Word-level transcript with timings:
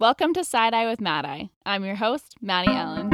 Welcome 0.00 0.32
to 0.32 0.44
Side 0.44 0.72
Eye 0.72 0.88
with 0.88 0.98
Mad 0.98 1.26
Eye. 1.26 1.50
I'm 1.66 1.84
your 1.84 1.94
host, 1.94 2.36
Maddie 2.40 2.72
Ellen. 2.72 3.10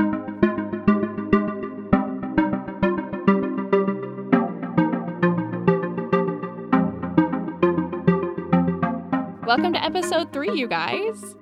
Welcome 9.44 9.72
to 9.72 9.82
episode 9.82 10.32
three, 10.32 10.52
you 10.52 10.68
guys. 10.68 11.34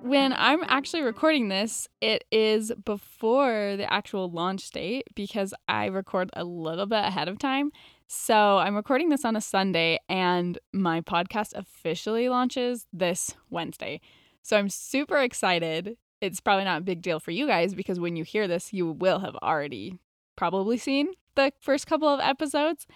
When 0.00 0.32
I'm 0.32 0.60
actually 0.62 1.02
recording 1.02 1.50
this, 1.50 1.86
it 2.00 2.24
is 2.32 2.72
before 2.86 3.74
the 3.76 3.92
actual 3.92 4.30
launch 4.30 4.70
date 4.70 5.08
because 5.14 5.52
I 5.68 5.88
record 5.88 6.30
a 6.32 6.42
little 6.42 6.86
bit 6.86 7.04
ahead 7.04 7.28
of 7.28 7.38
time. 7.38 7.70
So 8.06 8.56
I'm 8.56 8.76
recording 8.76 9.10
this 9.10 9.26
on 9.26 9.36
a 9.36 9.42
Sunday, 9.42 9.98
and 10.08 10.58
my 10.72 11.02
podcast 11.02 11.52
officially 11.54 12.30
launches 12.30 12.86
this 12.94 13.34
Wednesday. 13.50 14.00
So 14.44 14.58
I'm 14.58 14.68
super 14.68 15.18
excited. 15.18 15.96
It's 16.20 16.40
probably 16.40 16.64
not 16.64 16.82
a 16.82 16.84
big 16.84 17.02
deal 17.02 17.18
for 17.18 17.30
you 17.30 17.46
guys 17.46 17.74
because 17.74 17.98
when 17.98 18.14
you 18.14 18.24
hear 18.24 18.46
this, 18.46 18.72
you 18.72 18.90
will 18.90 19.18
have 19.20 19.34
already 19.36 19.98
probably 20.36 20.76
seen 20.78 21.08
the 21.34 21.52
first 21.60 21.86
couple 21.86 22.08
of 22.08 22.20
episodes. 22.20 22.86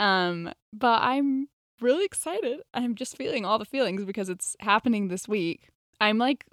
Um, 0.00 0.52
but 0.72 1.00
I'm 1.02 1.48
really 1.80 2.04
excited. 2.04 2.60
I'm 2.74 2.96
just 2.96 3.16
feeling 3.16 3.44
all 3.44 3.58
the 3.58 3.64
feelings 3.64 4.04
because 4.04 4.28
it's 4.28 4.56
happening 4.60 5.06
this 5.06 5.28
week. 5.28 5.70
I'm 6.00 6.18
like 6.18 6.44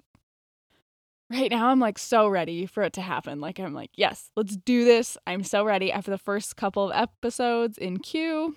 right 1.28 1.50
now 1.50 1.68
I'm 1.68 1.80
like 1.80 1.98
so 1.98 2.28
ready 2.28 2.66
for 2.66 2.84
it 2.84 2.92
to 2.94 3.00
happen. 3.00 3.40
Like 3.40 3.58
I'm 3.58 3.74
like, 3.74 3.90
yes, 3.94 4.30
let's 4.36 4.56
do 4.56 4.84
this. 4.84 5.18
I'm 5.26 5.42
so 5.42 5.64
ready. 5.64 5.90
After 5.90 6.12
the 6.12 6.18
first 6.18 6.56
couple 6.56 6.90
of 6.90 6.96
episodes 6.96 7.78
in 7.78 7.98
queue, 7.98 8.54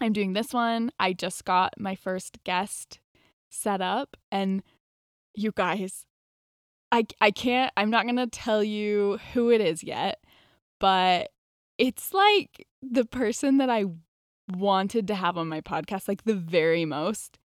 I'm 0.00 0.12
doing 0.12 0.32
this 0.32 0.52
one. 0.52 0.92
I 1.00 1.12
just 1.12 1.44
got 1.44 1.74
my 1.76 1.96
first 1.96 2.38
guest 2.44 3.00
set 3.50 3.80
up 3.80 4.16
and 4.30 4.62
you 5.34 5.52
guys, 5.52 6.06
I 6.92 7.06
I 7.20 7.30
can't 7.30 7.72
I'm 7.76 7.90
not 7.90 8.04
going 8.04 8.16
to 8.16 8.26
tell 8.26 8.62
you 8.62 9.18
who 9.32 9.50
it 9.50 9.60
is 9.60 9.82
yet, 9.82 10.22
but 10.80 11.30
it's 11.76 12.12
like 12.12 12.66
the 12.82 13.04
person 13.04 13.58
that 13.58 13.70
I 13.70 13.84
wanted 14.56 15.06
to 15.08 15.14
have 15.14 15.36
on 15.36 15.48
my 15.48 15.60
podcast 15.60 16.08
like 16.08 16.24
the 16.24 16.34
very 16.34 16.84
most. 16.84 17.38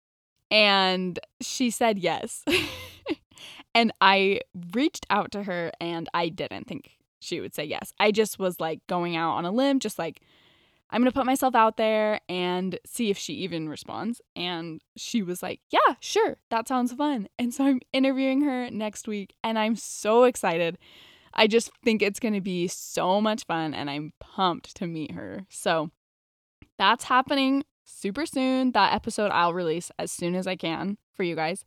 And 0.50 1.18
she 1.40 1.70
said 1.70 1.98
yes. 1.98 2.44
and 3.74 3.92
I 4.00 4.40
reached 4.74 5.06
out 5.10 5.32
to 5.32 5.44
her 5.44 5.72
and 5.80 6.08
I 6.14 6.28
didn't 6.28 6.68
think 6.68 6.92
she 7.20 7.40
would 7.40 7.54
say 7.54 7.64
yes. 7.64 7.92
I 7.98 8.10
just 8.10 8.38
was 8.38 8.60
like 8.60 8.80
going 8.88 9.16
out 9.16 9.34
on 9.34 9.44
a 9.44 9.50
limb, 9.50 9.80
just 9.80 9.98
like 9.98 10.22
I'm 10.92 11.00
going 11.00 11.10
to 11.10 11.18
put 11.18 11.26
myself 11.26 11.54
out 11.54 11.78
there 11.78 12.20
and 12.28 12.78
see 12.84 13.08
if 13.08 13.16
she 13.16 13.32
even 13.34 13.68
responds. 13.68 14.20
And 14.36 14.82
she 14.96 15.22
was 15.22 15.42
like, 15.42 15.60
Yeah, 15.70 15.94
sure. 16.00 16.36
That 16.50 16.68
sounds 16.68 16.92
fun. 16.92 17.28
And 17.38 17.52
so 17.52 17.64
I'm 17.64 17.80
interviewing 17.92 18.42
her 18.42 18.70
next 18.70 19.08
week 19.08 19.34
and 19.42 19.58
I'm 19.58 19.74
so 19.74 20.24
excited. 20.24 20.78
I 21.34 21.46
just 21.46 21.70
think 21.82 22.02
it's 22.02 22.20
going 22.20 22.34
to 22.34 22.42
be 22.42 22.68
so 22.68 23.20
much 23.20 23.46
fun 23.46 23.72
and 23.72 23.88
I'm 23.88 24.12
pumped 24.20 24.76
to 24.76 24.86
meet 24.86 25.12
her. 25.12 25.46
So 25.48 25.90
that's 26.78 27.04
happening 27.04 27.64
super 27.84 28.26
soon. 28.26 28.72
That 28.72 28.92
episode 28.92 29.30
I'll 29.30 29.54
release 29.54 29.90
as 29.98 30.12
soon 30.12 30.34
as 30.34 30.46
I 30.46 30.56
can 30.56 30.98
for 31.14 31.22
you 31.22 31.34
guys. 31.34 31.64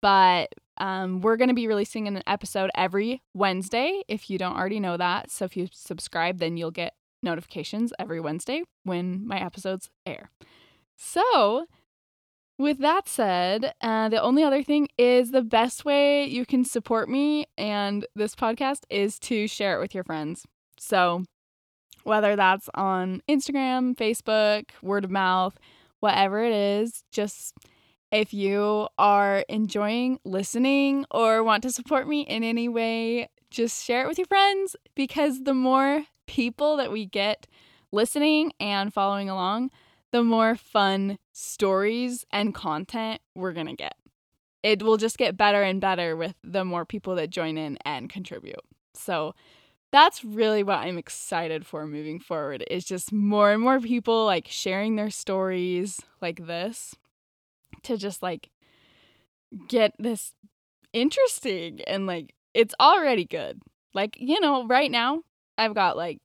But 0.00 0.54
um, 0.78 1.20
we're 1.20 1.36
going 1.36 1.48
to 1.48 1.54
be 1.54 1.68
releasing 1.68 2.08
an 2.08 2.22
episode 2.26 2.70
every 2.74 3.22
Wednesday 3.34 4.02
if 4.08 4.30
you 4.30 4.38
don't 4.38 4.56
already 4.56 4.80
know 4.80 4.96
that. 4.96 5.30
So 5.30 5.44
if 5.44 5.56
you 5.56 5.68
subscribe, 5.72 6.38
then 6.38 6.56
you'll 6.56 6.70
get 6.70 6.94
notifications 7.22 7.92
every 7.98 8.20
Wednesday 8.20 8.62
when 8.84 9.26
my 9.26 9.40
episodes 9.40 9.90
air. 10.06 10.30
So, 10.96 11.66
with 12.58 12.78
that 12.78 13.08
said, 13.08 13.74
uh, 13.80 14.08
the 14.08 14.20
only 14.20 14.44
other 14.44 14.62
thing 14.62 14.88
is 14.98 15.30
the 15.30 15.42
best 15.42 15.84
way 15.84 16.24
you 16.24 16.46
can 16.46 16.64
support 16.64 17.08
me 17.08 17.46
and 17.58 18.06
this 18.14 18.34
podcast 18.34 18.80
is 18.88 19.18
to 19.20 19.48
share 19.48 19.76
it 19.76 19.80
with 19.80 19.94
your 19.94 20.04
friends. 20.04 20.44
So, 20.78 21.24
whether 22.04 22.36
that's 22.36 22.68
on 22.74 23.22
Instagram, 23.28 23.96
Facebook, 23.96 24.70
word 24.82 25.04
of 25.04 25.10
mouth, 25.10 25.58
whatever 26.00 26.42
it 26.42 26.52
is, 26.52 27.04
just 27.12 27.54
if 28.10 28.34
you 28.34 28.88
are 28.98 29.44
enjoying 29.48 30.18
listening 30.24 31.06
or 31.10 31.42
want 31.42 31.62
to 31.62 31.70
support 31.70 32.06
me 32.06 32.22
in 32.22 32.44
any 32.44 32.68
way, 32.68 33.28
just 33.50 33.84
share 33.84 34.04
it 34.04 34.08
with 34.08 34.18
your 34.18 34.26
friends 34.26 34.76
because 34.94 35.44
the 35.44 35.54
more 35.54 36.04
people 36.32 36.78
that 36.78 36.90
we 36.90 37.04
get 37.04 37.46
listening 37.92 38.54
and 38.58 38.92
following 38.92 39.28
along, 39.28 39.70
the 40.12 40.24
more 40.24 40.56
fun 40.56 41.18
stories 41.32 42.24
and 42.32 42.54
content 42.54 43.20
we're 43.34 43.52
going 43.52 43.66
to 43.66 43.76
get. 43.76 43.96
It 44.62 44.82
will 44.82 44.96
just 44.96 45.18
get 45.18 45.36
better 45.36 45.62
and 45.62 45.78
better 45.78 46.16
with 46.16 46.34
the 46.42 46.64
more 46.64 46.86
people 46.86 47.16
that 47.16 47.28
join 47.28 47.58
in 47.58 47.76
and 47.84 48.08
contribute. 48.08 48.64
So 48.94 49.34
that's 49.90 50.24
really 50.24 50.62
what 50.62 50.78
I'm 50.78 50.96
excited 50.96 51.66
for 51.66 51.86
moving 51.86 52.18
forward 52.18 52.64
is 52.70 52.86
just 52.86 53.12
more 53.12 53.52
and 53.52 53.60
more 53.60 53.78
people 53.78 54.24
like 54.24 54.46
sharing 54.48 54.96
their 54.96 55.10
stories 55.10 56.00
like 56.22 56.46
this 56.46 56.94
to 57.82 57.98
just 57.98 58.22
like 58.22 58.48
get 59.68 59.92
this 59.98 60.32
interesting 60.94 61.82
and 61.86 62.06
like 62.06 62.34
it's 62.54 62.74
already 62.80 63.26
good. 63.26 63.60
Like, 63.92 64.16
you 64.18 64.40
know, 64.40 64.66
right 64.66 64.90
now 64.90 65.24
I've 65.58 65.74
got 65.74 65.96
like 65.96 66.18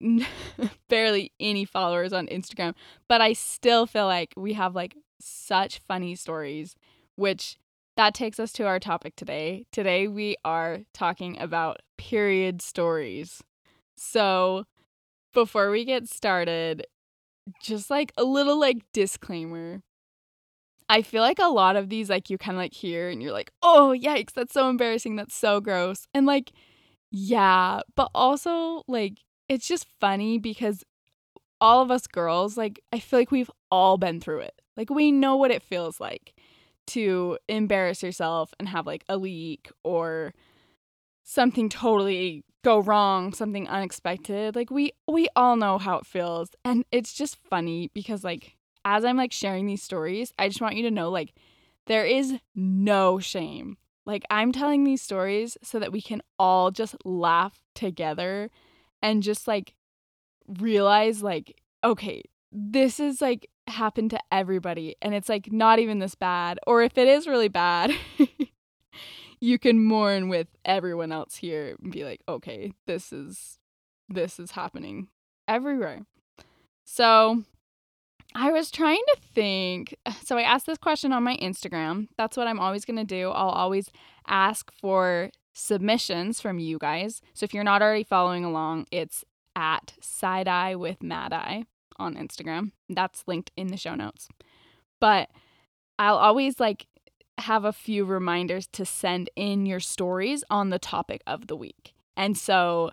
barely 0.88 1.32
any 1.40 1.64
followers 1.64 2.12
on 2.12 2.26
Instagram, 2.26 2.74
but 3.08 3.20
I 3.20 3.32
still 3.32 3.86
feel 3.86 4.06
like 4.06 4.34
we 4.36 4.52
have 4.54 4.74
like 4.74 4.96
such 5.20 5.78
funny 5.80 6.14
stories, 6.14 6.76
which 7.16 7.56
that 7.96 8.14
takes 8.14 8.38
us 8.38 8.52
to 8.52 8.66
our 8.66 8.78
topic 8.78 9.16
today. 9.16 9.64
Today 9.72 10.06
we 10.08 10.36
are 10.44 10.80
talking 10.92 11.38
about 11.40 11.80
period 11.96 12.60
stories. 12.60 13.42
So, 13.96 14.64
before 15.32 15.70
we 15.70 15.84
get 15.84 16.08
started, 16.08 16.86
just 17.62 17.90
like 17.90 18.12
a 18.16 18.24
little 18.24 18.58
like 18.60 18.78
disclaimer. 18.92 19.82
I 20.88 21.02
feel 21.02 21.22
like 21.22 21.38
a 21.38 21.48
lot 21.48 21.76
of 21.76 21.88
these 21.88 22.08
like 22.10 22.30
you 22.30 22.38
kind 22.38 22.56
of 22.56 22.60
like 22.60 22.74
hear 22.74 23.08
and 23.08 23.22
you're 23.22 23.32
like, 23.32 23.50
"Oh, 23.62 23.94
yikes, 23.98 24.32
that's 24.32 24.52
so 24.52 24.68
embarrassing. 24.68 25.16
That's 25.16 25.34
so 25.34 25.60
gross." 25.60 26.06
And 26.14 26.26
like 26.26 26.52
yeah, 27.10 27.80
but 27.94 28.10
also 28.14 28.82
like 28.88 29.18
it's 29.48 29.68
just 29.68 29.86
funny 30.00 30.38
because 30.38 30.84
all 31.60 31.82
of 31.82 31.90
us 31.90 32.06
girls, 32.06 32.56
like, 32.56 32.80
I 32.92 32.98
feel 32.98 33.18
like 33.18 33.30
we've 33.30 33.50
all 33.70 33.96
been 33.96 34.20
through 34.20 34.40
it. 34.40 34.60
Like, 34.76 34.90
we 34.90 35.10
know 35.10 35.36
what 35.36 35.50
it 35.50 35.62
feels 35.62 36.00
like 36.00 36.34
to 36.88 37.38
embarrass 37.48 38.02
yourself 38.02 38.52
and 38.58 38.68
have 38.68 38.86
like 38.86 39.04
a 39.08 39.16
leak 39.16 39.70
or 39.82 40.34
something 41.24 41.68
totally 41.68 42.44
go 42.62 42.78
wrong, 42.78 43.32
something 43.32 43.68
unexpected. 43.68 44.54
Like 44.54 44.70
we 44.70 44.92
we 45.08 45.28
all 45.34 45.56
know 45.56 45.78
how 45.78 45.98
it 45.98 46.06
feels 46.06 46.50
and 46.64 46.84
it's 46.92 47.12
just 47.12 47.36
funny 47.36 47.90
because 47.92 48.22
like 48.22 48.56
as 48.84 49.04
I'm 49.04 49.16
like 49.16 49.32
sharing 49.32 49.66
these 49.66 49.82
stories, 49.82 50.32
I 50.38 50.48
just 50.48 50.60
want 50.60 50.76
you 50.76 50.82
to 50.84 50.90
know 50.90 51.10
like 51.10 51.34
there 51.86 52.04
is 52.04 52.38
no 52.54 53.18
shame. 53.18 53.78
Like 54.06 54.24
I'm 54.30 54.52
telling 54.52 54.84
these 54.84 55.02
stories 55.02 55.58
so 55.62 55.78
that 55.78 55.92
we 55.92 56.00
can 56.00 56.22
all 56.38 56.70
just 56.70 56.96
laugh 57.04 57.60
together 57.74 58.50
and 59.02 59.22
just 59.22 59.46
like 59.46 59.74
realize 60.46 61.22
like 61.22 61.60
okay 61.82 62.22
this 62.52 63.00
is 63.00 63.20
like 63.20 63.50
happened 63.66 64.10
to 64.10 64.20
everybody 64.30 64.94
and 65.02 65.12
it's 65.12 65.28
like 65.28 65.50
not 65.50 65.80
even 65.80 65.98
this 65.98 66.14
bad 66.14 66.58
or 66.68 66.82
if 66.82 66.96
it 66.96 67.08
is 67.08 67.26
really 67.26 67.48
bad 67.48 67.90
you 69.40 69.58
can 69.58 69.84
mourn 69.84 70.28
with 70.28 70.46
everyone 70.64 71.10
else 71.10 71.34
here 71.34 71.76
and 71.82 71.92
be 71.92 72.04
like 72.04 72.22
okay 72.28 72.72
this 72.86 73.12
is 73.12 73.58
this 74.08 74.38
is 74.38 74.52
happening 74.52 75.08
everywhere. 75.48 76.02
So 76.84 77.42
I 78.38 78.52
was 78.52 78.70
trying 78.70 79.02
to 79.14 79.20
think. 79.34 79.96
So 80.24 80.36
I 80.36 80.42
asked 80.42 80.66
this 80.66 80.78
question 80.78 81.12
on 81.12 81.22
my 81.22 81.36
Instagram. 81.36 82.08
That's 82.18 82.36
what 82.36 82.48
I'm 82.48 82.58
always 82.58 82.84
going 82.84 82.96
to 82.96 83.04
do. 83.04 83.30
I'll 83.30 83.50
always 83.50 83.90
ask 84.26 84.72
for 84.72 85.30
submissions 85.52 86.40
from 86.40 86.58
you 86.58 86.78
guys. 86.78 87.22
So 87.32 87.44
if 87.44 87.54
you're 87.54 87.62
not 87.62 87.80
already 87.80 88.02
following 88.02 88.44
along, 88.44 88.86
it's 88.90 89.24
at 89.54 89.94
side 90.00 90.48
eye 90.48 90.74
with 90.74 91.02
mad 91.02 91.32
eye 91.32 91.64
on 91.96 92.16
Instagram. 92.16 92.72
That's 92.88 93.22
linked 93.28 93.52
in 93.56 93.68
the 93.68 93.76
show 93.76 93.94
notes. 93.94 94.26
But 95.00 95.30
I'll 95.96 96.18
always 96.18 96.58
like 96.58 96.88
have 97.38 97.64
a 97.64 97.72
few 97.72 98.04
reminders 98.04 98.66
to 98.72 98.84
send 98.84 99.30
in 99.36 99.64
your 99.64 99.80
stories 99.80 100.42
on 100.50 100.70
the 100.70 100.80
topic 100.80 101.22
of 101.26 101.46
the 101.46 101.56
week. 101.56 101.94
And 102.16 102.36
so 102.36 102.90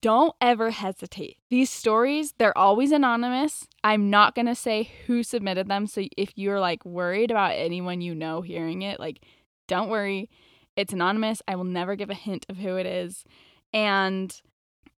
don't 0.00 0.34
ever 0.40 0.70
hesitate. 0.70 1.38
These 1.50 1.70
stories, 1.70 2.34
they're 2.38 2.56
always 2.56 2.92
anonymous. 2.92 3.66
I'm 3.82 4.10
not 4.10 4.34
going 4.34 4.46
to 4.46 4.54
say 4.54 4.90
who 5.06 5.22
submitted 5.22 5.68
them. 5.68 5.86
So 5.86 6.04
if 6.16 6.32
you're 6.36 6.60
like 6.60 6.84
worried 6.84 7.30
about 7.30 7.52
anyone 7.56 8.00
you 8.00 8.14
know 8.14 8.40
hearing 8.40 8.82
it, 8.82 9.00
like 9.00 9.20
don't 9.66 9.88
worry. 9.88 10.30
It's 10.76 10.92
anonymous. 10.92 11.42
I 11.48 11.56
will 11.56 11.64
never 11.64 11.96
give 11.96 12.10
a 12.10 12.14
hint 12.14 12.46
of 12.48 12.56
who 12.56 12.76
it 12.76 12.86
is. 12.86 13.24
And 13.72 14.34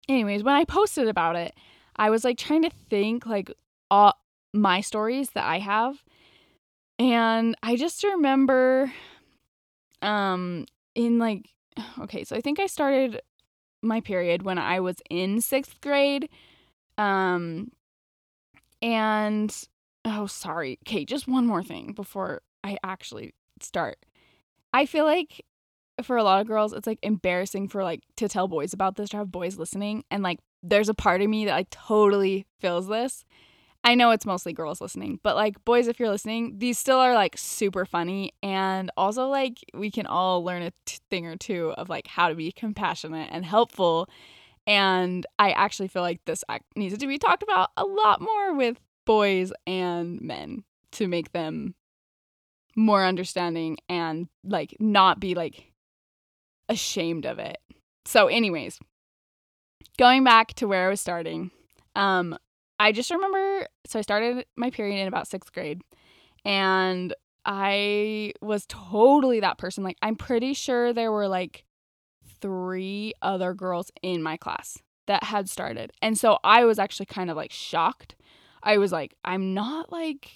anyways, 0.07 0.43
when 0.43 0.55
I 0.55 0.65
posted 0.65 1.07
about 1.07 1.35
it, 1.35 1.53
I 1.95 2.09
was 2.09 2.23
like 2.23 2.37
trying 2.37 2.63
to 2.63 2.71
think 2.89 3.25
like 3.25 3.51
all 3.89 4.13
my 4.53 4.81
stories 4.81 5.31
that 5.31 5.45
I 5.45 5.59
have. 5.59 6.03
And 6.99 7.55
I 7.63 7.75
just 7.75 8.03
remember 8.03 8.91
um 10.01 10.65
in 10.95 11.19
like 11.19 11.49
okay, 12.01 12.23
so 12.23 12.35
I 12.35 12.41
think 12.41 12.59
I 12.59 12.67
started 12.67 13.21
my 13.81 14.01
period 14.01 14.43
when 14.43 14.57
I 14.57 14.79
was 14.79 14.97
in 15.09 15.37
6th 15.37 15.81
grade. 15.81 16.29
Um 16.97 17.71
and 18.81 19.55
oh 20.05 20.27
sorry. 20.27 20.79
Okay, 20.87 21.05
just 21.05 21.27
one 21.27 21.45
more 21.45 21.63
thing 21.63 21.93
before 21.93 22.41
I 22.63 22.77
actually 22.83 23.33
start. 23.59 23.97
I 24.73 24.85
feel 24.85 25.05
like 25.05 25.45
for 26.03 26.17
a 26.17 26.23
lot 26.23 26.41
of 26.41 26.47
girls 26.47 26.73
it's 26.73 26.87
like 26.87 26.99
embarrassing 27.03 27.67
for 27.67 27.83
like 27.83 28.01
to 28.15 28.27
tell 28.27 28.47
boys 28.47 28.73
about 28.73 28.95
this 28.95 29.09
to 29.09 29.17
have 29.17 29.31
boys 29.31 29.57
listening 29.57 30.03
and 30.09 30.23
like 30.23 30.39
there's 30.63 30.89
a 30.89 30.93
part 30.93 31.21
of 31.21 31.29
me 31.29 31.45
that 31.45 31.53
like 31.53 31.69
totally 31.69 32.47
feels 32.59 32.87
this 32.87 33.23
I 33.83 33.95
know 33.95 34.11
it's 34.11 34.25
mostly 34.25 34.53
girls 34.53 34.79
listening, 34.79 35.19
but 35.23 35.35
like 35.35 35.63
boys, 35.65 35.87
if 35.87 35.99
you're 35.99 36.09
listening, 36.09 36.59
these 36.59 36.77
still 36.77 36.99
are 36.99 37.15
like 37.15 37.35
super 37.37 37.85
funny. 37.85 38.33
And 38.43 38.91
also, 38.95 39.27
like, 39.27 39.57
we 39.73 39.89
can 39.89 40.05
all 40.05 40.43
learn 40.43 40.61
a 40.61 40.71
t- 40.85 40.99
thing 41.09 41.25
or 41.25 41.35
two 41.35 41.73
of 41.77 41.89
like 41.89 42.07
how 42.07 42.29
to 42.29 42.35
be 42.35 42.51
compassionate 42.51 43.29
and 43.31 43.43
helpful. 43.43 44.07
And 44.67 45.25
I 45.39 45.51
actually 45.51 45.87
feel 45.87 46.03
like 46.03 46.23
this 46.25 46.43
act 46.47 46.65
needs 46.75 46.97
to 46.97 47.07
be 47.07 47.17
talked 47.17 47.41
about 47.41 47.71
a 47.75 47.83
lot 47.83 48.21
more 48.21 48.55
with 48.55 48.79
boys 49.05 49.51
and 49.65 50.21
men 50.21 50.63
to 50.93 51.07
make 51.07 51.31
them 51.31 51.73
more 52.75 53.03
understanding 53.03 53.77
and 53.89 54.27
like 54.43 54.75
not 54.79 55.19
be 55.19 55.33
like 55.33 55.71
ashamed 56.69 57.25
of 57.25 57.39
it. 57.39 57.57
So, 58.05 58.27
anyways, 58.27 58.79
going 59.97 60.23
back 60.23 60.53
to 60.55 60.67
where 60.67 60.87
I 60.87 60.89
was 60.89 61.01
starting, 61.01 61.51
um, 61.95 62.37
I 62.81 62.91
just 62.91 63.11
remember 63.11 63.67
so 63.85 63.99
I 63.99 64.01
started 64.01 64.45
my 64.55 64.71
period 64.71 64.99
in 64.99 65.07
about 65.07 65.27
sixth 65.27 65.53
grade 65.53 65.81
and 66.43 67.13
I 67.45 68.33
was 68.41 68.65
totally 68.67 69.39
that 69.39 69.57
person. 69.57 69.83
Like, 69.83 69.97
I'm 70.01 70.15
pretty 70.15 70.53
sure 70.53 70.93
there 70.93 71.11
were 71.11 71.27
like 71.27 71.65
three 72.39 73.13
other 73.21 73.53
girls 73.53 73.91
in 74.01 74.21
my 74.21 74.37
class 74.37 74.79
that 75.07 75.23
had 75.23 75.49
started. 75.49 75.91
And 76.01 76.17
so 76.17 76.39
I 76.43 76.65
was 76.65 76.79
actually 76.79 77.07
kind 77.07 77.29
of 77.29 77.37
like 77.37 77.51
shocked. 77.51 78.15
I 78.63 78.77
was 78.77 78.91
like, 78.91 79.15
I'm 79.23 79.53
not 79.53 79.91
like, 79.91 80.29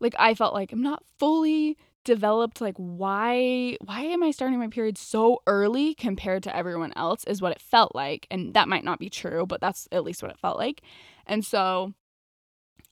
like, 0.00 0.14
I 0.18 0.34
felt 0.34 0.54
like 0.54 0.72
I'm 0.72 0.82
not 0.82 1.02
fully 1.18 1.76
developed 2.04 2.60
like 2.60 2.76
why 2.76 3.78
why 3.82 4.02
am 4.02 4.22
i 4.22 4.30
starting 4.30 4.58
my 4.58 4.68
period 4.68 4.98
so 4.98 5.40
early 5.46 5.94
compared 5.94 6.42
to 6.42 6.54
everyone 6.54 6.92
else 6.96 7.24
is 7.24 7.40
what 7.40 7.50
it 7.50 7.62
felt 7.62 7.94
like 7.94 8.26
and 8.30 8.52
that 8.52 8.68
might 8.68 8.84
not 8.84 8.98
be 8.98 9.08
true 9.08 9.46
but 9.46 9.58
that's 9.58 9.88
at 9.90 10.04
least 10.04 10.22
what 10.22 10.30
it 10.30 10.38
felt 10.38 10.58
like 10.58 10.82
and 11.26 11.44
so 11.44 11.94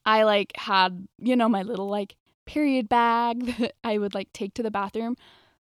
I 0.05 0.23
like 0.23 0.51
had, 0.55 1.07
you 1.17 1.35
know, 1.35 1.49
my 1.49 1.63
little 1.63 1.89
like 1.89 2.15
period 2.45 2.89
bag 2.89 3.45
that 3.57 3.73
I 3.83 3.97
would 3.97 4.13
like 4.13 4.31
take 4.33 4.53
to 4.55 4.63
the 4.63 4.71
bathroom. 4.71 5.15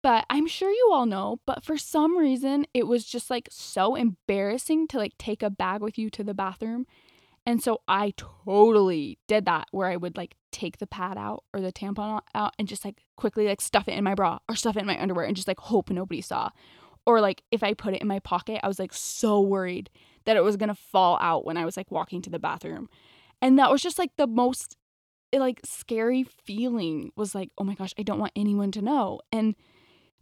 But 0.04 0.26
I'm 0.30 0.48
sure 0.48 0.70
you 0.70 0.92
all 0.94 1.06
know, 1.06 1.40
but 1.46 1.64
for 1.64 1.78
some 1.78 2.18
reason 2.18 2.66
it 2.74 2.88
was 2.88 3.04
just 3.04 3.30
like 3.30 3.50
so 3.52 3.96
embarrassing 3.96 4.88
to 4.90 4.98
like 4.98 5.18
take 5.18 5.42
a 5.42 5.50
bag 5.50 5.82
with 5.82 5.98
you 5.98 6.10
to 6.12 6.24
the 6.24 6.34
bathroom. 6.34 6.86
And 7.46 7.64
so 7.64 7.82
I 7.88 8.14
totally 8.18 9.18
did 9.28 9.46
that 9.46 9.68
where 9.72 9.88
I 9.88 9.96
would 9.96 10.18
like 10.18 10.36
take 10.52 10.78
the 10.78 10.88
pad 10.88 11.18
out 11.18 11.44
or 11.54 11.62
the 11.62 11.72
tampon 11.72 12.22
out 12.36 12.54
and 12.60 12.68
just 12.68 12.86
like 12.86 13.04
quickly 13.16 13.48
like 13.48 13.62
stuff 13.62 13.88
it 13.88 13.94
in 13.94 14.04
my 14.04 14.16
bra 14.16 14.40
or 14.50 14.56
stuff 14.56 14.76
it 14.76 14.82
in 14.82 14.86
my 14.86 15.02
underwear 15.02 15.26
and 15.26 15.36
just 15.36 15.48
like 15.48 15.60
hope 15.60 15.90
nobody 15.90 16.22
saw. 16.22 16.50
Or 17.06 17.22
like 17.22 17.44
if 17.52 17.64
I 17.64 17.74
put 17.74 17.94
it 17.94 18.02
in 18.02 18.08
my 18.08 18.20
pocket, 18.20 18.60
I 18.64 18.68
was 18.68 18.80
like 18.80 18.94
so 18.94 19.40
worried 19.42 19.90
that 20.28 20.36
it 20.36 20.44
was 20.44 20.58
going 20.58 20.68
to 20.68 20.76
fall 20.76 21.18
out 21.22 21.46
when 21.46 21.56
I 21.56 21.64
was 21.64 21.78
like 21.78 21.90
walking 21.90 22.22
to 22.22 22.30
the 22.30 22.38
bathroom. 22.38 22.90
And 23.42 23.58
that 23.58 23.72
was 23.72 23.82
just 23.82 23.98
like 23.98 24.12
the 24.18 24.28
most 24.28 24.76
eh, 25.32 25.40
like 25.40 25.62
scary 25.64 26.24
feeling 26.24 27.12
was 27.16 27.34
like, 27.34 27.50
"Oh 27.58 27.64
my 27.64 27.76
gosh, 27.76 27.94
I 27.98 28.04
don't 28.04 28.20
want 28.20 28.34
anyone 28.36 28.72
to 28.74 28.82
know." 28.82 29.22
And 29.32 29.56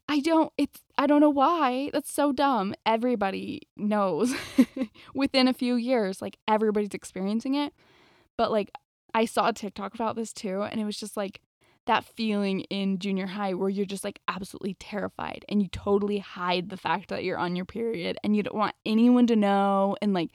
I 0.07 0.19
don't 0.19 0.53
it's 0.57 0.81
I 0.97 1.07
don't 1.07 1.21
know 1.21 1.31
why. 1.31 1.89
That's 1.91 2.13
so 2.13 2.31
dumb. 2.31 2.75
Everybody 2.85 3.63
knows 3.75 4.33
within 5.15 5.47
a 5.47 5.53
few 5.53 5.75
years 5.75 6.21
like 6.21 6.37
everybody's 6.47 6.93
experiencing 6.93 7.55
it. 7.55 7.73
But 8.37 8.51
like 8.51 8.69
I 9.15 9.25
saw 9.25 9.49
a 9.49 9.53
TikTok 9.53 9.95
about 9.95 10.15
this 10.15 10.33
too 10.33 10.61
and 10.61 10.79
it 10.79 10.85
was 10.85 10.99
just 10.99 11.17
like 11.17 11.41
that 11.85 12.05
feeling 12.05 12.61
in 12.61 12.99
junior 12.99 13.27
high 13.27 13.53
where 13.53 13.69
you're 13.69 13.85
just 13.85 14.03
like 14.03 14.19
absolutely 14.27 14.73
terrified 14.75 15.45
and 15.49 15.61
you 15.61 15.67
totally 15.69 16.19
hide 16.19 16.69
the 16.69 16.77
fact 16.77 17.09
that 17.09 17.23
you're 17.23 17.37
on 17.37 17.55
your 17.55 17.65
period 17.65 18.17
and 18.23 18.35
you 18.35 18.43
don't 18.43 18.55
want 18.55 18.75
anyone 18.85 19.27
to 19.27 19.35
know 19.35 19.95
and 20.01 20.13
like 20.13 20.31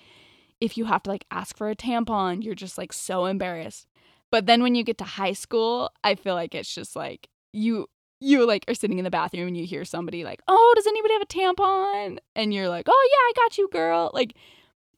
if 0.61 0.77
you 0.77 0.85
have 0.85 1.03
to 1.03 1.11
like 1.11 1.25
ask 1.31 1.57
for 1.57 1.71
a 1.71 1.77
tampon 1.77 2.43
you're 2.43 2.55
just 2.55 2.79
like 2.79 2.93
so 2.93 3.27
embarrassed. 3.27 3.87
But 4.31 4.47
then 4.47 4.63
when 4.63 4.77
you 4.77 4.85
get 4.85 4.99
to 4.99 5.05
high 5.05 5.33
school 5.33 5.91
i 6.05 6.15
feel 6.15 6.35
like 6.35 6.55
it's 6.55 6.73
just 6.73 6.95
like 6.95 7.29
you 7.53 7.89
you 8.21 8.47
like 8.47 8.65
are 8.69 8.75
sitting 8.75 8.99
in 8.99 9.05
the 9.05 9.11
bathroom 9.11 9.49
and 9.49 9.57
you 9.57 9.67
hear 9.67 9.85
somebody 9.85 10.25
like 10.25 10.41
oh 10.47 10.73
does 10.77 10.87
anybody 10.87 11.15
have 11.15 11.23
a 11.23 11.27
tampon? 11.27 12.19
And 12.37 12.55
you're 12.55 12.69
like 12.69 12.87
oh 12.89 13.09
yeah 13.11 13.43
i 13.43 13.45
got 13.45 13.59
you 13.59 13.69
girl. 13.71 14.11
Like 14.15 14.35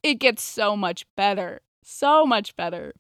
it 0.03 0.15
gets 0.15 0.43
so 0.43 0.77
much 0.77 1.07
better 1.17 1.61
so 1.83 2.25
much 2.25 2.57
better. 2.57 2.95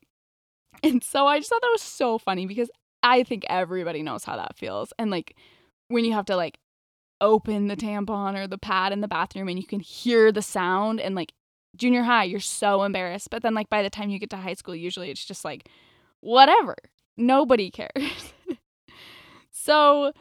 And 0.83 1.03
so 1.03 1.27
I 1.27 1.39
just 1.39 1.49
thought 1.51 1.63
that 1.63 1.71
was 1.73 1.83
so 1.83 2.19
funny 2.19 2.47
because 2.47 2.71
I 3.03 3.23
think 3.23 3.45
everybody 3.49 4.03
knows 4.03 4.25
how 4.25 4.37
that 4.37 4.57
feels. 4.57 4.93
And 4.99 5.11
like 5.11 5.37
when 5.89 6.05
you 6.05 6.13
have 6.13 6.27
to 6.27 6.37
like 6.37 6.59
open 7.21 7.69
the 7.69 7.77
tampon 7.77 8.37
or 8.37 8.47
the 8.47 8.59
pad 8.59 8.93
in 8.93 9.01
the 9.01 9.09
bathroom 9.09 9.49
and 9.49 9.59
you 9.59 9.67
can 9.67 9.81
hear 9.81 10.33
the 10.33 10.43
sound 10.43 11.01
and 11.01 11.15
like 11.15 11.33
junior 11.77 12.03
high, 12.03 12.25
you're 12.25 12.41
so 12.41 12.83
embarrassed. 12.83 13.31
But 13.31 13.43
then 13.43 13.55
like 13.55 13.69
by 13.69 13.83
the 13.83 13.91
time 13.91 14.11
you 14.11 14.19
get 14.19 14.31
to 14.31 14.37
high 14.37 14.55
school, 14.55 14.75
usually 14.75 15.11
it's 15.11 15.25
just 15.25 15.45
like 15.45 15.69
whatever. 16.21 16.77
Nobody 17.17 17.71
cares. 17.71 18.33
so 19.51 20.13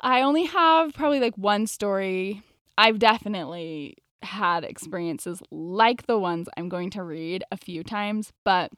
I 0.00 0.22
only 0.22 0.44
have 0.44 0.94
probably 0.94 1.20
like 1.20 1.36
one 1.36 1.66
story. 1.66 2.42
I've 2.78 2.98
definitely 2.98 3.96
had 4.22 4.64
experiences 4.64 5.42
like 5.50 6.06
the 6.06 6.18
ones 6.18 6.48
I'm 6.56 6.68
going 6.68 6.90
to 6.90 7.02
read 7.02 7.44
a 7.50 7.56
few 7.56 7.82
times, 7.82 8.32
but 8.44 8.72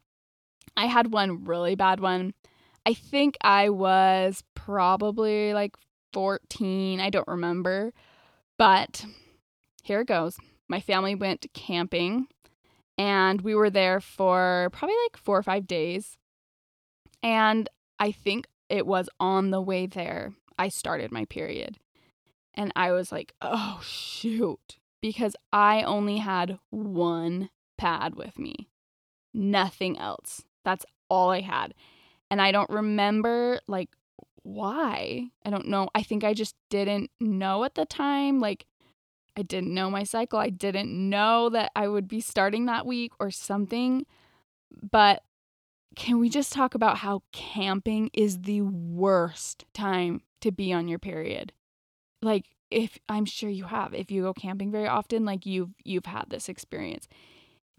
I 0.76 0.86
had 0.86 1.12
one 1.12 1.44
really 1.44 1.74
bad 1.74 2.00
one 2.00 2.34
I 2.88 2.94
think 2.94 3.36
I 3.42 3.68
was 3.68 4.42
probably 4.54 5.52
like 5.52 5.76
14. 6.14 7.00
I 7.00 7.10
don't 7.10 7.28
remember. 7.28 7.92
But 8.56 9.04
here 9.82 10.00
it 10.00 10.06
goes. 10.06 10.38
My 10.68 10.80
family 10.80 11.14
went 11.14 11.52
camping 11.52 12.28
and 12.96 13.42
we 13.42 13.54
were 13.54 13.68
there 13.68 14.00
for 14.00 14.70
probably 14.72 14.96
like 15.04 15.18
four 15.18 15.36
or 15.36 15.42
five 15.42 15.66
days. 15.66 16.16
And 17.22 17.68
I 17.98 18.10
think 18.10 18.46
it 18.70 18.86
was 18.86 19.10
on 19.20 19.50
the 19.50 19.60
way 19.60 19.84
there 19.84 20.32
I 20.58 20.70
started 20.70 21.12
my 21.12 21.26
period. 21.26 21.76
And 22.54 22.72
I 22.74 22.92
was 22.92 23.12
like, 23.12 23.34
oh, 23.42 23.82
shoot. 23.84 24.78
Because 25.02 25.36
I 25.52 25.82
only 25.82 26.16
had 26.16 26.58
one 26.70 27.50
pad 27.76 28.14
with 28.14 28.38
me, 28.38 28.70
nothing 29.34 29.98
else. 29.98 30.44
That's 30.64 30.86
all 31.10 31.28
I 31.28 31.42
had. 31.42 31.74
And 32.30 32.42
I 32.42 32.52
don't 32.52 32.70
remember 32.70 33.60
like 33.66 33.88
why. 34.42 35.30
I 35.44 35.50
don't 35.50 35.68
know. 35.68 35.88
I 35.94 36.02
think 36.02 36.24
I 36.24 36.34
just 36.34 36.54
didn't 36.70 37.10
know 37.20 37.64
at 37.64 37.74
the 37.74 37.84
time. 37.84 38.40
Like, 38.40 38.66
I 39.36 39.42
didn't 39.42 39.72
know 39.72 39.90
my 39.90 40.04
cycle. 40.04 40.38
I 40.38 40.50
didn't 40.50 40.90
know 40.90 41.48
that 41.50 41.70
I 41.76 41.86
would 41.88 42.08
be 42.08 42.20
starting 42.20 42.66
that 42.66 42.86
week 42.86 43.12
or 43.20 43.30
something. 43.30 44.04
But 44.90 45.22
can 45.96 46.18
we 46.18 46.28
just 46.28 46.52
talk 46.52 46.74
about 46.74 46.98
how 46.98 47.22
camping 47.32 48.10
is 48.12 48.40
the 48.42 48.62
worst 48.62 49.64
time 49.74 50.22
to 50.40 50.50
be 50.50 50.72
on 50.72 50.88
your 50.88 50.98
period? 50.98 51.52
Like, 52.22 52.46
if 52.70 52.98
I'm 53.08 53.24
sure 53.24 53.50
you 53.50 53.64
have, 53.64 53.94
if 53.94 54.10
you 54.10 54.22
go 54.22 54.34
camping 54.34 54.70
very 54.70 54.88
often, 54.88 55.24
like 55.24 55.46
you've 55.46 55.70
you've 55.84 56.06
had 56.06 56.26
this 56.28 56.48
experience. 56.48 57.08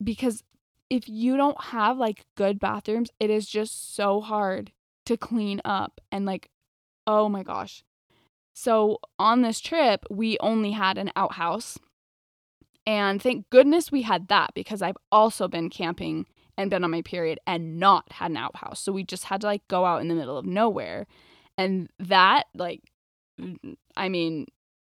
Because 0.01 0.43
if 0.89 1.07
you 1.07 1.37
don't 1.37 1.61
have 1.65 1.97
like 1.97 2.25
good 2.35 2.59
bathrooms, 2.59 3.11
it 3.19 3.29
is 3.29 3.47
just 3.47 3.95
so 3.95 4.21
hard 4.21 4.71
to 5.05 5.17
clean 5.17 5.61
up 5.65 6.01
and 6.11 6.25
like 6.25 6.49
oh 7.07 7.27
my 7.27 7.41
gosh. 7.41 7.83
So 8.53 8.99
on 9.17 9.41
this 9.41 9.59
trip, 9.59 10.05
we 10.11 10.37
only 10.39 10.71
had 10.71 10.97
an 10.97 11.11
outhouse. 11.15 11.79
And 12.85 13.21
thank 13.21 13.49
goodness 13.49 13.91
we 13.91 14.03
had 14.03 14.27
that 14.27 14.51
because 14.53 14.81
I've 14.81 14.97
also 15.11 15.47
been 15.47 15.69
camping 15.69 16.27
and 16.57 16.69
been 16.69 16.83
on 16.83 16.91
my 16.91 17.01
period 17.01 17.39
and 17.47 17.79
not 17.79 18.11
had 18.11 18.31
an 18.31 18.37
outhouse. 18.37 18.79
So 18.79 18.91
we 18.91 19.03
just 19.03 19.25
had 19.25 19.41
to 19.41 19.47
like 19.47 19.67
go 19.67 19.85
out 19.85 20.01
in 20.01 20.07
the 20.07 20.15
middle 20.15 20.37
of 20.37 20.45
nowhere. 20.45 21.07
And 21.57 21.89
that 21.99 22.43
like 22.53 22.81
I 23.95 24.09
mean, 24.09 24.45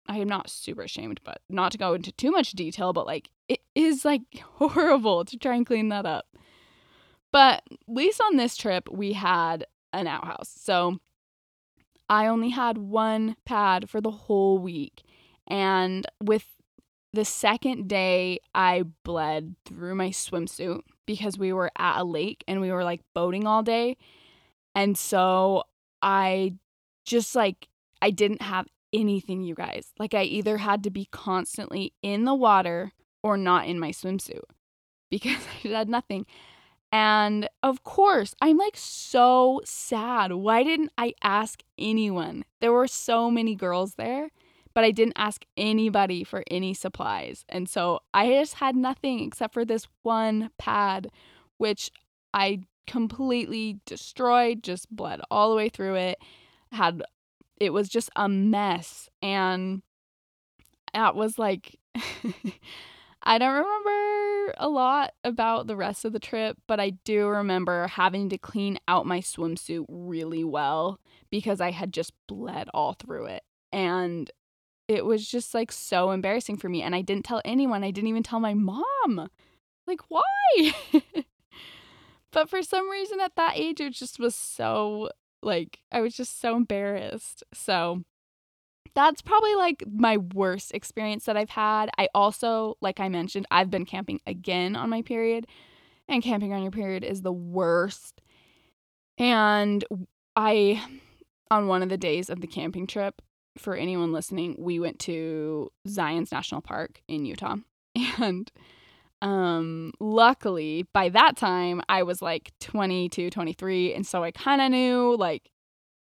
I 0.08 0.17
am 0.17 0.27
not 0.27 0.50
super 0.50 0.84
ashamed, 0.84 1.22
but 1.24 1.41
not 1.50 1.72
to 1.72 1.77
go 1.77 1.93
into 1.93 2.12
too 2.12 2.31
much 2.31 2.51
detail, 2.51 2.93
but 2.93 3.05
like 3.05 3.29
it 3.51 3.60
is 3.75 4.05
like 4.05 4.22
horrible 4.53 5.25
to 5.25 5.38
try 5.38 5.55
and 5.55 5.65
clean 5.65 5.89
that 5.89 6.05
up. 6.05 6.25
But 7.34 7.63
at 7.70 7.79
least 7.88 8.22
on 8.22 8.38
this 8.38 8.55
trip, 8.55 8.88
we 8.89 9.12
had 9.13 9.65
an 9.91 10.08
outhouse. 10.08 10.53
So 10.58 11.00
I 12.10 12.27
only 12.27 12.50
had 12.50 12.77
one 12.77 13.36
pad 13.46 13.89
for 13.89 14.00
the 14.00 14.12
whole 14.12 14.58
week. 14.58 15.03
And 15.48 16.05
with 16.24 16.46
the 17.12 17.25
second 17.25 17.89
day, 17.89 18.39
I 18.55 18.84
bled 19.03 19.55
through 19.65 19.96
my 19.96 20.10
swimsuit 20.10 20.81
because 21.05 21.38
we 21.38 21.51
were 21.51 21.72
at 21.77 22.00
a 22.00 22.03
lake 22.05 22.46
and 22.48 22.62
we 22.62 22.72
were 22.72 22.86
like 22.86 23.01
boating 23.13 23.46
all 23.48 23.63
day. 23.63 23.98
And 24.75 24.98
so 24.98 25.63
I 26.01 26.53
just 27.03 27.36
like, 27.36 27.67
I 28.01 28.12
didn't 28.12 28.41
have 28.41 28.67
anything, 28.93 29.43
you 29.43 29.55
guys. 29.55 29.91
Like 30.00 30.13
I 30.13 30.24
either 30.24 30.58
had 30.58 30.84
to 30.86 30.89
be 30.89 31.10
constantly 31.12 31.93
in 32.01 32.24
the 32.24 32.36
water 32.36 32.93
or 33.24 33.38
not 33.38 33.68
in 33.68 33.80
my 33.80 33.92
swimsuit 33.92 34.42
because 35.10 35.38
I 35.63 35.68
had 35.68 35.90
nothing. 35.90 36.25
And 36.92 37.48
of 37.63 37.84
course, 37.84 38.36
I'm 38.42 38.58
like 38.58 38.75
so 38.75 39.62
sad. 39.63 40.34
Why 40.34 40.63
didn't 40.63 40.92
I 40.98 41.13
ask 41.24 41.62
anyone? 41.78 42.44
There 42.60 42.74
were 42.74 42.88
so 42.88 43.32
many 43.32 43.56
girls 43.56 43.96
there, 43.96 44.30
but 44.74 44.84
I 44.84 44.92
didn't 44.92 45.13
ask 45.16 45.46
anybody 45.56 46.24
for 46.24 46.44
any 46.51 46.74
supplies. 46.74 47.46
And 47.48 47.70
so 47.70 48.01
I 48.13 48.28
just 48.28 48.56
had 48.56 48.75
nothing 48.75 49.22
except 49.22 49.54
for 49.54 49.63
this 49.63 49.88
one 50.04 50.50
pad, 50.58 51.10
which 51.58 51.92
I 52.34 52.63
completely 52.88 53.80
destroyed, 53.86 54.63
just 54.63 54.94
bled 54.94 55.22
all 55.32 55.50
the 55.50 55.56
way 55.56 55.70
through 55.70 55.96
it. 55.96 56.20
Had 56.74 57.04
it 57.58 57.72
was 57.72 57.88
just 57.88 58.10
a 58.18 58.28
mess. 58.28 59.08
And 59.22 59.82
that 60.94 61.16
was 61.16 61.40
like 61.40 61.78
I 63.24 63.38
don't 63.38 63.54
remember 63.54 64.54
a 64.58 64.68
lot 64.68 65.13
about 65.24 65.68
the 65.68 65.75
rest 65.75 66.06
of 66.06 66.13
the 66.13 66.20
trip, 66.20 66.58
but 66.68 66.80
I 66.80 66.92
do 67.06 67.28
remember 67.28 67.88
having 67.88 68.30
to 68.30 68.38
clean 68.38 68.80
out 68.88 69.06
my 69.06 69.20
swimsuit 69.20 69.86
really 69.88 70.44
well 70.44 71.00
because 71.30 71.62
I 71.62 71.72
had 71.72 71.94
just 71.94 72.13
bled 72.28 72.68
all 72.74 72.94
through 72.94 73.25
it. 73.28 73.44
And 73.72 74.30
it 74.88 75.06
was 75.06 75.28
just 75.28 75.54
like 75.54 75.72
so 75.72 76.12
embarrassing 76.12 76.58
for 76.58 76.68
me. 76.68 76.82
And 76.82 76.96
I 76.96 77.01
didn't 77.01 77.25
tell 77.25 77.42
anyone. 77.46 77.84
I 77.84 77.92
didn't 77.92 78.10
even 78.10 78.24
tell 78.24 78.40
my 78.40 78.56
mom. 78.56 79.30
Like, 79.86 80.01
why? 80.10 80.74
but 82.32 82.50
for 82.50 82.63
some 82.63 82.90
reason 82.90 83.20
at 83.22 83.36
that 83.36 83.54
age, 83.56 83.80
it 83.80 83.94
just 83.94 84.20
was 84.20 84.36
so 84.36 85.10
like, 85.44 85.80
I 85.92 86.01
was 86.01 86.16
just 86.16 86.42
so 86.42 86.56
embarrassed. 86.56 87.44
So 87.54 88.04
that's 88.93 89.21
probably 89.21 89.55
like 89.55 89.83
my 89.91 90.17
worst 90.17 90.74
experience 90.74 91.25
that 91.25 91.38
I've 91.38 91.50
had. 91.50 91.89
I 91.98 92.07
also, 92.13 92.77
like 92.81 93.00
I 93.00 93.10
mentioned, 93.10 93.45
I've 93.51 93.69
been 93.69 93.86
camping 93.86 94.19
again 94.25 94.75
on 94.75 94.89
my 94.89 95.01
period, 95.01 95.48
and 96.07 96.24
camping 96.24 96.53
on 96.53 96.62
your 96.62 96.71
period 96.71 97.03
is 97.03 97.21
the 97.21 97.31
worst. 97.31 98.21
And 99.17 99.83
I, 100.36 100.83
on 101.50 101.67
one 101.67 101.83
of 101.83 101.89
the 101.89 101.98
days 101.98 102.29
of 102.29 102.41
the 102.41 102.48
camping 102.48 102.88
trip, 102.88 103.21
for 103.57 103.75
anyone 103.75 104.13
listening, 104.13 104.55
we 104.57 104.79
went 104.79 105.00
to 105.00 105.71
Zion's 105.88 106.31
National 106.31 106.62
Park 106.62 107.01
in 107.07 107.25
Utah. 107.25 107.57
And 108.19 108.50
um 109.21 109.91
luckily 110.00 110.88
by 110.93 111.10
that 111.10 111.38
time 111.38 111.81
I 111.88 112.01
was 112.01 112.24
like 112.24 112.51
22, 112.60 113.29
23 113.29 113.93
and 113.93 114.07
so 114.07 114.24
I 114.24 114.31
kind 114.31 114.62
of 114.62 114.71
knew 114.71 115.15
like 115.15 115.51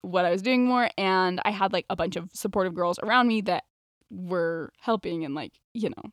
what 0.05 0.25
I 0.25 0.31
was 0.31 0.43
doing 0.43 0.67
more. 0.67 0.89
And 0.99 1.41
I 1.45 1.51
had 1.51 1.73
like 1.73 1.87
a 1.91 1.97
bunch 1.97 2.17
of 2.17 2.31
supportive 2.33 2.75
girls 2.75 2.99
around 3.03 3.29
me 3.29 3.41
that 3.43 3.65
were 4.11 4.73
helping 4.81 5.25
and 5.25 5.35
like, 5.35 5.53
you 5.73 5.91
know. 5.91 6.11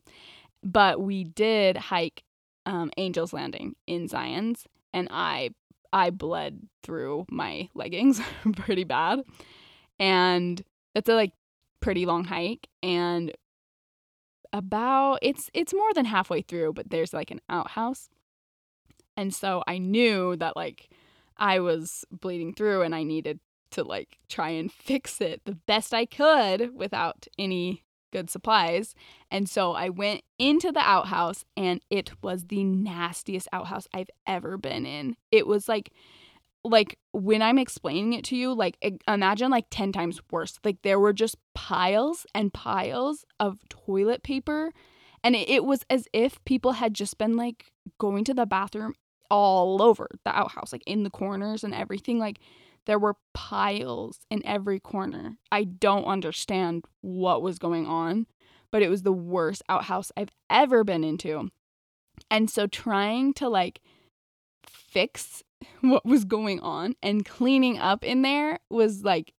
But 0.63 1.01
we 1.01 1.23
did 1.23 1.77
hike 1.77 2.23
um, 2.65 2.91
Angel's 2.97 3.33
Landing 3.33 3.75
in 3.87 4.07
Zion's 4.07 4.65
and 4.93 5.07
I 5.11 5.51
I 5.93 6.09
bled 6.09 6.61
through 6.83 7.25
my 7.29 7.69
leggings 7.73 8.21
pretty 8.55 8.83
bad. 8.83 9.21
And 9.99 10.61
it's 10.95 11.09
a 11.09 11.15
like 11.15 11.33
pretty 11.79 12.05
long 12.05 12.23
hike 12.23 12.67
and 12.83 13.31
about 14.53 15.19
it's 15.21 15.49
it's 15.53 15.73
more 15.73 15.93
than 15.93 16.05
halfway 16.05 16.41
through, 16.41 16.73
but 16.73 16.89
there's 16.89 17.13
like 17.13 17.31
an 17.31 17.41
outhouse. 17.49 18.09
And 19.17 19.33
so 19.33 19.63
I 19.67 19.77
knew 19.77 20.35
that 20.37 20.55
like 20.55 20.89
I 21.37 21.59
was 21.59 22.05
bleeding 22.11 22.53
through 22.53 22.83
and 22.83 22.93
I 22.93 23.03
needed 23.03 23.39
to 23.71 23.83
like 23.83 24.17
try 24.29 24.49
and 24.49 24.71
fix 24.71 25.21
it 25.21 25.41
the 25.45 25.55
best 25.55 25.93
I 25.93 26.05
could 26.05 26.75
without 26.75 27.27
any 27.37 27.83
good 28.11 28.29
supplies. 28.29 28.93
And 29.29 29.49
so 29.49 29.73
I 29.73 29.89
went 29.89 30.21
into 30.37 30.71
the 30.71 30.81
outhouse 30.81 31.45
and 31.55 31.81
it 31.89 32.11
was 32.21 32.45
the 32.45 32.63
nastiest 32.63 33.47
outhouse 33.53 33.87
I've 33.93 34.09
ever 34.27 34.57
been 34.57 34.85
in. 34.85 35.15
It 35.31 35.47
was 35.47 35.67
like 35.67 35.91
like 36.63 36.99
when 37.11 37.41
I'm 37.41 37.57
explaining 37.57 38.13
it 38.13 38.23
to 38.25 38.35
you, 38.35 38.53
like 38.53 38.77
imagine 39.07 39.49
like 39.49 39.65
10 39.71 39.91
times 39.93 40.21
worse. 40.29 40.59
Like 40.63 40.83
there 40.83 40.99
were 40.99 41.13
just 41.13 41.37
piles 41.55 42.27
and 42.35 42.53
piles 42.53 43.25
of 43.39 43.57
toilet 43.69 44.21
paper 44.21 44.71
and 45.23 45.35
it, 45.35 45.49
it 45.49 45.65
was 45.65 45.85
as 45.89 46.07
if 46.13 46.43
people 46.45 46.73
had 46.73 46.93
just 46.93 47.17
been 47.17 47.35
like 47.35 47.71
going 47.97 48.23
to 48.25 48.33
the 48.33 48.45
bathroom 48.45 48.93
all 49.29 49.81
over 49.81 50.07
the 50.25 50.37
outhouse, 50.37 50.71
like 50.71 50.83
in 50.85 51.03
the 51.03 51.09
corners 51.09 51.63
and 51.63 51.73
everything 51.73 52.19
like 52.19 52.39
there 52.85 52.99
were 52.99 53.15
piles 53.33 54.19
in 54.29 54.45
every 54.45 54.79
corner. 54.79 55.37
I 55.51 55.63
don't 55.63 56.05
understand 56.05 56.85
what 57.01 57.41
was 57.41 57.59
going 57.59 57.85
on, 57.85 58.27
but 58.71 58.81
it 58.81 58.89
was 58.89 59.03
the 59.03 59.11
worst 59.13 59.61
outhouse 59.69 60.11
I've 60.17 60.31
ever 60.49 60.83
been 60.83 61.03
into. 61.03 61.49
And 62.29 62.49
so 62.49 62.67
trying 62.67 63.33
to 63.35 63.49
like 63.49 63.81
fix 64.65 65.43
what 65.81 66.05
was 66.05 66.25
going 66.25 66.59
on 66.61 66.95
and 67.01 67.25
cleaning 67.25 67.77
up 67.77 68.03
in 68.03 68.21
there 68.21 68.59
was 68.69 69.03
like 69.03 69.33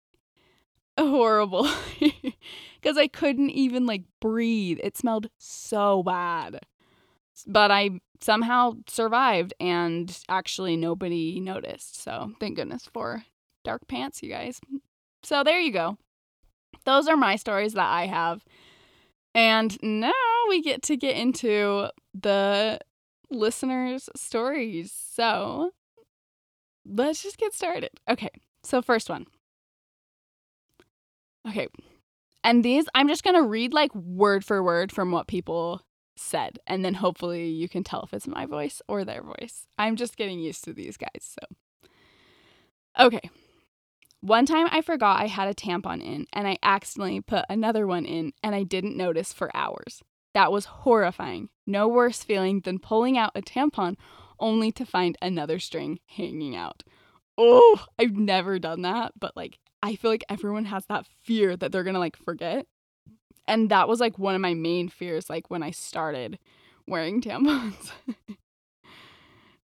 horrible 1.00 1.67
because 2.00 2.98
I 2.98 3.07
couldn't 3.07 3.50
even 3.51 3.86
like 3.86 4.03
breathe. 4.19 4.79
It 4.83 4.98
smelled 4.98 5.29
so 5.38 6.03
bad. 6.03 6.60
But 7.48 7.71
I 7.71 8.01
somehow 8.19 8.74
survived 8.88 9.53
and 9.60 10.15
actually 10.29 10.77
nobody 10.77 11.39
noticed. 11.39 12.03
So 12.03 12.33
thank 12.39 12.55
goodness 12.55 12.88
for 12.93 13.24
dark 13.63 13.88
pants, 13.88 14.22
you 14.24 14.30
guys. 14.30 14.60
So 15.24 15.44
there 15.44 15.60
you 15.60 15.72
go. 15.72 15.98
Those 16.86 17.08
are 17.08 17.18
my 17.18 17.36
stories 17.36 17.74
that 17.74 17.89
I 17.89 18.08
have. 18.08 18.44
And 19.34 19.77
now 19.82 20.12
we 20.50 20.62
get 20.62 20.82
to 20.84 20.98
get 20.98 21.15
into 21.15 21.89
the 22.13 22.80
listeners' 23.30 24.10
stories. 24.15 24.91
So 24.91 25.72
let's 26.86 27.24
just 27.24 27.38
get 27.38 27.53
started. 27.53 27.91
Okay, 28.10 28.32
so 28.63 28.82
first 28.82 29.10
one. 29.10 29.27
Okay, 31.48 31.68
and 32.44 32.63
these, 32.63 32.86
I'm 32.94 33.08
just 33.08 33.24
going 33.24 33.36
to 33.36 33.41
read 33.41 33.74
like 33.74 33.94
word 33.96 34.46
for 34.46 34.62
word 34.62 34.91
from 34.91 35.12
what 35.12 35.27
people 35.27 35.82
said, 36.15 36.60
and 36.68 36.86
then 36.86 36.96
hopefully 36.96 37.48
you 37.48 37.68
can 37.68 37.84
tell 37.84 38.03
if 38.03 38.13
it's 38.13 38.27
my 38.27 38.46
voice 38.46 38.82
or 38.88 39.03
their 39.03 39.24
voice. 39.24 39.65
I'm 39.77 39.96
just 39.96 40.18
getting 40.18 40.39
used 40.39 40.63
to 40.65 40.74
these 40.74 40.98
guys, 40.98 41.10
so. 41.39 41.89
Okay, 43.00 43.30
one 44.22 44.46
time 44.46 44.68
I 44.72 44.82
forgot 44.82 45.20
I 45.20 45.28
had 45.28 45.48
a 45.48 45.54
tampon 45.54 46.01
in 46.01 46.28
and 46.32 46.48
I 46.48 46.58
accidentally 46.63 47.22
put 47.22 47.46
another 47.50 47.86
one 47.88 48.06
in 48.06 48.34
and 48.44 48.56
I 48.56 48.63
didn't 48.63 48.96
notice 48.96 49.34
for 49.34 49.56
hours. 49.56 50.01
That 50.34 50.51
was 50.51 50.66
horrifying. 50.66 51.50
No 51.68 51.88
worse 51.88 52.24
feeling 52.24 52.62
than 52.62 52.80
pulling 52.80 53.18
out 53.18 53.32
a 53.36 53.42
tampon 53.42 53.98
only 54.40 54.72
to 54.74 54.86
find 54.86 55.18
another 55.22 55.60
string 55.60 56.00
hanging 56.06 56.56
out. 56.56 56.84
Oh, 57.38 57.86
I've 57.98 58.16
never 58.16 58.60
done 58.60 58.84
that, 58.84 59.13
but 59.20 59.36
like 59.36 59.58
I 59.84 59.96
feel 59.96 60.12
like 60.12 60.24
everyone 60.30 60.66
has 60.66 60.86
that 60.86 61.08
fear 61.24 61.58
that 61.58 61.72
they're 61.72 61.84
going 61.84 61.96
to 61.96 62.00
like 62.00 62.16
forget. 62.16 62.68
And 63.48 63.70
that 63.72 63.88
was 63.88 64.00
like 64.00 64.20
one 64.20 64.36
of 64.36 64.42
my 64.42 64.54
main 64.54 64.90
fears 64.90 65.30
like 65.30 65.50
when 65.50 65.63
I 65.63 65.72
started 65.72 66.38
wearing 66.88 67.22
tampons. 67.22 67.92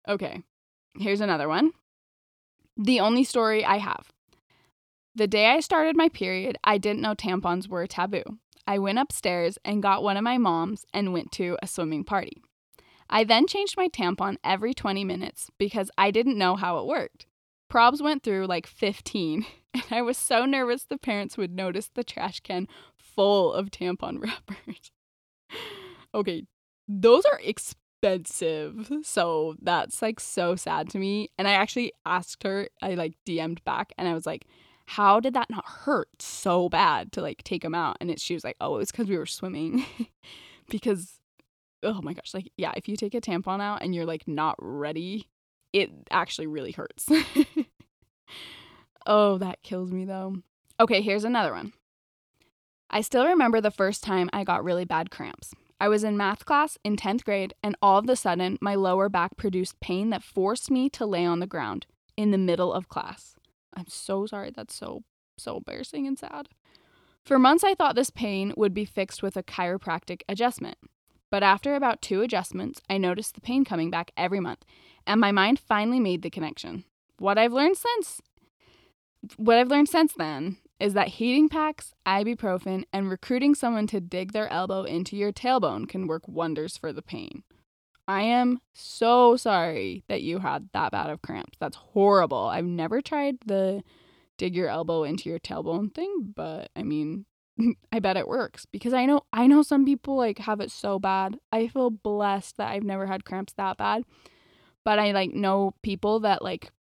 okay. 0.08 0.42
Here's 0.96 1.22
another 1.22 1.48
one. 1.48 1.72
The 2.76 3.00
only 3.00 3.24
story 3.24 3.64
I 3.64 3.78
have. 3.78 4.12
The 5.18 5.26
day 5.26 5.48
I 5.48 5.62
started 5.62 5.98
my 5.98 6.10
period, 6.10 6.60
I 6.64 6.78
didn't 6.78 7.02
know 7.02 7.16
tampons 7.16 7.68
were 7.68 7.88
taboo. 7.88 8.22
I 8.68 8.78
went 8.78 9.00
upstairs 9.00 9.58
and 9.66 9.82
got 9.82 10.04
one 10.04 10.16
of 10.16 10.24
my 10.24 10.38
mom's 10.38 10.86
and 10.94 11.12
went 11.12 11.32
to 11.32 11.58
a 11.60 11.66
swimming 11.66 12.04
party. 12.04 12.40
I 13.10 13.24
then 13.24 13.48
changed 13.48 13.78
my 13.78 13.88
tampon 13.88 14.36
every 14.44 14.76
20 14.76 15.04
minutes 15.04 15.50
because 15.58 15.90
I 15.98 16.12
didn't 16.12 16.38
know 16.38 16.56
how 16.56 16.78
it 16.78 16.86
worked. 16.86 17.26
Probs 17.68 18.00
went 18.00 18.22
through 18.22 18.46
like 18.46 18.68
15, 18.68 19.44
and 19.74 19.84
I 19.90 20.04
was 20.04 20.20
so 20.20 20.46
nervous 20.46 20.84
the 20.84 21.00
parents 21.00 21.36
would 21.36 21.56
notice 21.56 21.90
the 21.96 22.04
trash 22.04 22.40
can 22.42 22.68
full 22.96 23.54
of 23.54 23.72
tampon 23.72 24.22
wrappers. 24.22 24.92
okay, 26.14 26.44
those 26.88 27.26
are 27.26 27.40
expensive. 27.44 28.92
So 29.02 29.56
that's 29.64 30.00
like 30.04 30.20
so 30.20 30.56
sad 30.56 30.92
to 30.92 31.00
me. 31.00 31.30
And 31.40 31.48
I 31.48 31.54
actually 31.54 31.92
asked 32.06 32.44
her, 32.44 32.70
I 32.84 32.94
like 32.94 33.16
DM'd 33.28 33.64
back, 33.64 33.94
and 33.98 34.08
I 34.08 34.14
was 34.14 34.28
like, 34.28 34.46
how 34.88 35.20
did 35.20 35.34
that 35.34 35.50
not 35.50 35.66
hurt 35.66 36.22
so 36.22 36.70
bad 36.70 37.12
to 37.12 37.22
like 37.22 37.44
take 37.44 37.64
him 37.64 37.76
out? 37.76 37.98
And 38.00 38.10
it, 38.10 38.22
she 38.22 38.34
was 38.34 38.44
like, 38.44 38.56
oh, 38.62 38.76
it 38.76 38.80
was 38.80 38.92
because 38.92 39.10
we 39.10 39.18
were 39.18 39.26
swimming. 39.26 39.86
because, 40.70 41.20
oh 41.84 42.02
my 42.02 42.14
gosh, 42.14 42.34
like, 42.34 42.50
yeah, 42.58 42.72
if 42.76 42.88
you 42.88 42.96
take 42.96 43.14
a 43.14 43.22
tampon 43.22 43.62
out 43.62 43.82
and 43.82 43.94
you're 43.94 44.06
like 44.06 44.28
not 44.28 44.56
ready, 44.60 45.28
it 45.74 45.92
actually 46.10 46.48
really 46.48 46.72
hurts. 46.72 47.06
oh, 49.06 49.38
that 49.40 49.62
kills 49.62 49.92
me 49.92 50.06
though. 50.06 50.38
Okay, 50.80 51.02
here's 51.02 51.26
another 51.26 51.52
one. 51.52 51.74
I 52.90 53.02
still 53.02 53.26
remember 53.26 53.60
the 53.60 53.72
first 53.72 54.04
time 54.04 54.30
I 54.32 54.46
got 54.46 54.64
really 54.64 54.86
bad 54.86 55.12
cramps. 55.12 55.54
I 55.82 55.90
was 55.90 56.06
in 56.06 56.16
math 56.16 56.46
class 56.46 56.78
in 56.86 56.96
10th 56.96 57.26
grade, 57.26 57.54
and 57.62 57.76
all 57.82 58.00
of 58.00 58.10
a 58.10 58.16
sudden, 58.16 58.58
my 58.62 58.76
lower 58.76 59.10
back 59.10 59.36
produced 59.36 59.80
pain 59.82 60.10
that 60.12 60.24
forced 60.24 60.72
me 60.72 60.90
to 60.92 61.06
lay 61.06 61.26
on 61.26 61.40
the 61.40 61.46
ground 61.46 61.86
in 62.16 62.32
the 62.32 62.38
middle 62.38 62.74
of 62.74 62.88
class. 62.88 63.37
I'm 63.74 63.88
so 63.88 64.26
sorry. 64.26 64.52
That's 64.56 64.76
so, 64.76 65.04
so 65.38 65.58
embarrassing 65.58 66.08
and 66.08 66.18
sad. 66.18 66.50
For 67.24 67.38
months, 67.38 67.64
I 67.64 67.76
thought 67.76 67.96
this 67.96 68.10
pain 68.10 68.54
would 68.56 68.74
be 68.74 68.86
fixed 68.86 69.22
with 69.22 69.36
a 69.36 69.44
chiropractic 69.44 70.22
adjustment. 70.30 70.78
But 71.30 71.44
after 71.44 71.76
about 71.76 72.02
two 72.02 72.22
adjustments, 72.22 72.82
I 72.90 72.98
noticed 72.98 73.36
the 73.36 73.42
pain 73.42 73.66
coming 73.66 73.92
back 73.92 74.12
every 74.16 74.40
month, 74.40 74.64
and 75.06 75.20
my 75.20 75.32
mind 75.32 75.60
finally 75.60 76.00
made 76.00 76.22
the 76.22 76.30
connection. 76.30 76.86
What 77.20 77.38
I've 77.38 77.52
learned 77.52 77.78
since 77.78 78.22
what 79.36 79.58
I've 79.58 79.70
learned 79.70 79.90
since 79.90 80.14
then 80.14 80.58
is 80.80 80.94
that 80.94 81.08
heating 81.08 81.50
packs, 81.50 81.94
ibuprofen, 82.06 82.84
and 82.94 83.10
recruiting 83.10 83.56
someone 83.56 83.88
to 83.88 84.00
dig 84.00 84.32
their 84.32 84.48
elbow 84.50 84.84
into 84.84 85.18
your 85.18 85.34
tailbone 85.34 85.88
can 85.88 86.08
work 86.08 86.28
wonders 86.28 86.78
for 86.78 86.94
the 86.94 87.02
pain. 87.02 87.44
I 88.08 88.22
am 88.22 88.60
so 88.74 89.36
sorry 89.36 90.04
that 90.08 90.22
you 90.22 90.40
had 90.40 90.70
that 90.74 90.92
bad 90.92 91.10
of 91.10 91.22
cramps. 91.22 91.58
That's 91.60 91.76
horrible. 91.76 92.46
I've 92.46 92.66
never 92.66 93.02
tried 93.02 93.38
the 93.46 93.84
dig 94.38 94.56
your 94.56 94.70
elbow 94.70 95.04
into 95.04 95.30
your 95.30 95.40
tailbone 95.40 95.94
thing, 95.94 96.34
but 96.36 96.70
I 96.76 96.84
mean, 96.84 97.26
I 97.92 98.00
bet 98.00 98.18
it 98.18 98.28
works 98.28 98.66
because 98.66 98.94
I 98.94 99.06
know 99.06 99.22
I 99.34 99.48
know 99.48 99.62
some 99.62 99.84
people 99.84 100.16
like 100.16 100.40
have 100.40 100.62
it 100.62 100.72
so 100.72 101.00
bad. 101.00 101.38
I 101.52 101.68
feel 101.68 101.90
blessed 101.90 102.58
that 102.58 102.72
I've 102.72 102.84
never 102.84 103.08
had 103.08 103.26
cramps 103.26 103.54
that 103.54 103.78
bad. 103.78 104.04
But 104.86 105.00
I 105.00 105.12
like 105.12 105.34
know 105.34 105.74
people 105.82 106.22
that 106.22 106.42
like 106.42 106.72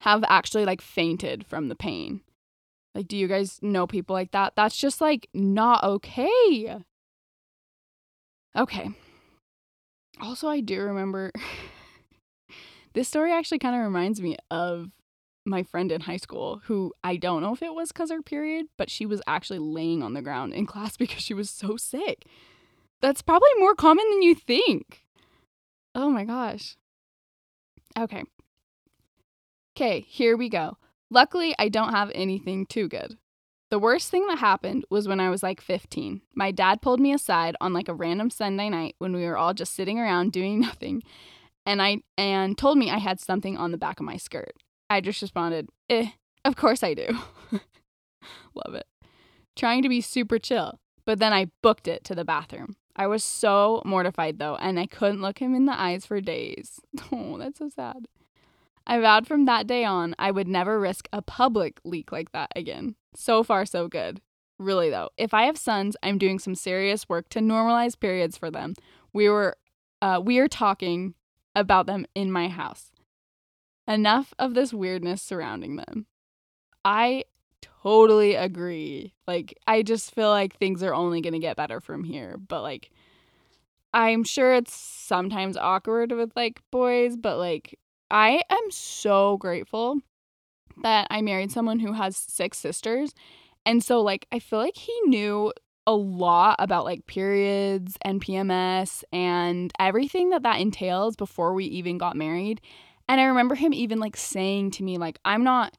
have 0.00 0.24
actually 0.28 0.66
like 0.66 0.82
fainted 0.82 1.46
from 1.46 1.68
the 1.68 1.76
pain. 1.76 2.20
Like 2.94 3.08
do 3.08 3.16
you 3.16 3.28
guys 3.28 3.60
know 3.62 3.86
people 3.86 4.14
like 4.14 4.32
that? 4.32 4.54
That's 4.56 4.76
just 4.76 5.00
like 5.00 5.28
not 5.32 5.84
okay. 5.84 6.80
Okay. 8.56 8.90
Also, 10.24 10.48
I 10.48 10.60
do 10.60 10.80
remember 10.80 11.30
this 12.94 13.08
story 13.08 13.30
actually 13.30 13.58
kind 13.58 13.76
of 13.76 13.82
reminds 13.82 14.22
me 14.22 14.36
of 14.50 14.90
my 15.44 15.62
friend 15.62 15.92
in 15.92 16.00
high 16.00 16.16
school 16.16 16.62
who 16.64 16.94
I 17.04 17.16
don't 17.16 17.42
know 17.42 17.52
if 17.52 17.62
it 17.62 17.74
was 17.74 17.92
because 17.92 18.10
her 18.10 18.22
period, 18.22 18.66
but 18.78 18.90
she 18.90 19.04
was 19.04 19.20
actually 19.26 19.58
laying 19.58 20.02
on 20.02 20.14
the 20.14 20.22
ground 20.22 20.54
in 20.54 20.64
class 20.74 20.96
because 20.96 21.22
she 21.22 21.34
was 21.34 21.50
so 21.50 21.76
sick. 21.76 22.24
That's 23.02 23.20
probably 23.20 23.50
more 23.58 23.74
common 23.74 24.06
than 24.10 24.22
you 24.22 24.34
think. 24.34 25.04
Oh 25.94 26.08
my 26.08 26.24
gosh. 26.24 26.76
Okay. 27.98 28.24
Okay, 29.76 30.00
here 30.08 30.38
we 30.38 30.48
go. 30.48 30.78
Luckily, 31.10 31.54
I 31.58 31.68
don't 31.68 31.90
have 31.90 32.10
anything 32.14 32.64
too 32.64 32.88
good. 32.88 33.18
The 33.74 33.80
worst 33.80 34.08
thing 34.08 34.24
that 34.28 34.38
happened 34.38 34.84
was 34.88 35.08
when 35.08 35.18
I 35.18 35.30
was 35.30 35.42
like 35.42 35.60
15. 35.60 36.20
My 36.36 36.52
dad 36.52 36.80
pulled 36.80 37.00
me 37.00 37.12
aside 37.12 37.56
on 37.60 37.72
like 37.72 37.88
a 37.88 37.92
random 37.92 38.30
Sunday 38.30 38.68
night 38.68 38.94
when 38.98 39.12
we 39.12 39.24
were 39.24 39.36
all 39.36 39.52
just 39.52 39.74
sitting 39.74 39.98
around 39.98 40.30
doing 40.30 40.60
nothing 40.70 41.02
and 41.66 41.82
I 41.82 42.02
and 42.16 42.56
told 42.56 42.78
me 42.78 42.88
I 42.88 42.98
had 42.98 43.18
something 43.18 43.56
on 43.56 43.72
the 43.72 43.76
back 43.76 43.98
of 43.98 44.06
my 44.06 44.16
skirt. 44.16 44.52
I 44.88 45.00
just 45.00 45.20
responded, 45.20 45.70
"Eh, 45.90 46.10
of 46.44 46.54
course 46.54 46.84
I 46.84 46.94
do." 46.94 47.18
Love 48.54 48.76
it. 48.76 48.86
Trying 49.56 49.82
to 49.82 49.88
be 49.88 50.00
super 50.00 50.38
chill, 50.38 50.78
but 51.04 51.18
then 51.18 51.32
I 51.32 51.50
booked 51.60 51.88
it 51.88 52.04
to 52.04 52.14
the 52.14 52.24
bathroom. 52.24 52.76
I 52.94 53.08
was 53.08 53.24
so 53.24 53.82
mortified 53.84 54.38
though, 54.38 54.54
and 54.54 54.78
I 54.78 54.86
couldn't 54.86 55.20
look 55.20 55.40
him 55.40 55.52
in 55.52 55.66
the 55.66 55.76
eyes 55.76 56.06
for 56.06 56.20
days. 56.20 56.78
Oh, 57.10 57.38
that's 57.38 57.58
so 57.58 57.70
sad. 57.70 58.06
I 58.86 59.00
vowed 59.00 59.26
from 59.26 59.46
that 59.46 59.66
day 59.66 59.84
on 59.84 60.14
I 60.16 60.30
would 60.30 60.46
never 60.46 60.78
risk 60.78 61.08
a 61.12 61.22
public 61.22 61.80
leak 61.82 62.12
like 62.12 62.30
that 62.30 62.52
again. 62.54 62.94
So 63.14 63.42
far, 63.42 63.64
so 63.66 63.88
good. 63.88 64.20
Really, 64.58 64.90
though, 64.90 65.10
if 65.16 65.34
I 65.34 65.44
have 65.44 65.58
sons, 65.58 65.96
I'm 66.02 66.18
doing 66.18 66.38
some 66.38 66.54
serious 66.54 67.08
work 67.08 67.28
to 67.30 67.40
normalize 67.40 67.98
periods 67.98 68.36
for 68.38 68.50
them. 68.50 68.74
We 69.12 69.28
were, 69.28 69.56
uh, 70.00 70.20
we 70.24 70.38
are 70.38 70.48
talking 70.48 71.14
about 71.56 71.86
them 71.86 72.06
in 72.14 72.30
my 72.30 72.48
house. 72.48 72.90
Enough 73.86 74.32
of 74.38 74.54
this 74.54 74.72
weirdness 74.72 75.22
surrounding 75.22 75.76
them. 75.76 76.06
I 76.84 77.24
totally 77.82 78.34
agree. 78.34 79.12
Like, 79.26 79.58
I 79.66 79.82
just 79.82 80.14
feel 80.14 80.30
like 80.30 80.56
things 80.56 80.82
are 80.82 80.94
only 80.94 81.20
going 81.20 81.32
to 81.34 81.38
get 81.38 81.56
better 81.56 81.80
from 81.80 82.04
here. 82.04 82.36
But, 82.36 82.62
like, 82.62 82.90
I'm 83.94 84.24
sure 84.24 84.52
it's 84.54 84.74
sometimes 84.74 85.56
awkward 85.56 86.10
with 86.10 86.32
like 86.34 86.60
boys, 86.72 87.16
but 87.16 87.38
like, 87.38 87.78
I 88.10 88.42
am 88.50 88.70
so 88.70 89.36
grateful 89.36 90.00
that 90.82 91.06
I 91.10 91.22
married 91.22 91.52
someone 91.52 91.80
who 91.80 91.92
has 91.92 92.16
six 92.16 92.58
sisters. 92.58 93.14
And 93.66 93.82
so, 93.82 94.00
like, 94.02 94.26
I 94.32 94.38
feel 94.38 94.58
like 94.58 94.76
he 94.76 94.92
knew 95.06 95.52
a 95.86 95.94
lot 95.94 96.56
about 96.58 96.84
like 96.84 97.06
periods 97.06 97.96
and 98.02 98.22
PMS 98.22 99.04
and 99.12 99.72
everything 99.78 100.30
that 100.30 100.42
that 100.42 100.60
entails 100.60 101.16
before 101.16 101.52
we 101.52 101.64
even 101.66 101.98
got 101.98 102.16
married. 102.16 102.60
And 103.08 103.20
I 103.20 103.24
remember 103.24 103.54
him 103.54 103.74
even 103.74 104.00
like 104.00 104.16
saying 104.16 104.72
to 104.72 104.82
me 104.82 104.98
like 104.98 105.18
I'm 105.24 105.44
not 105.44 105.76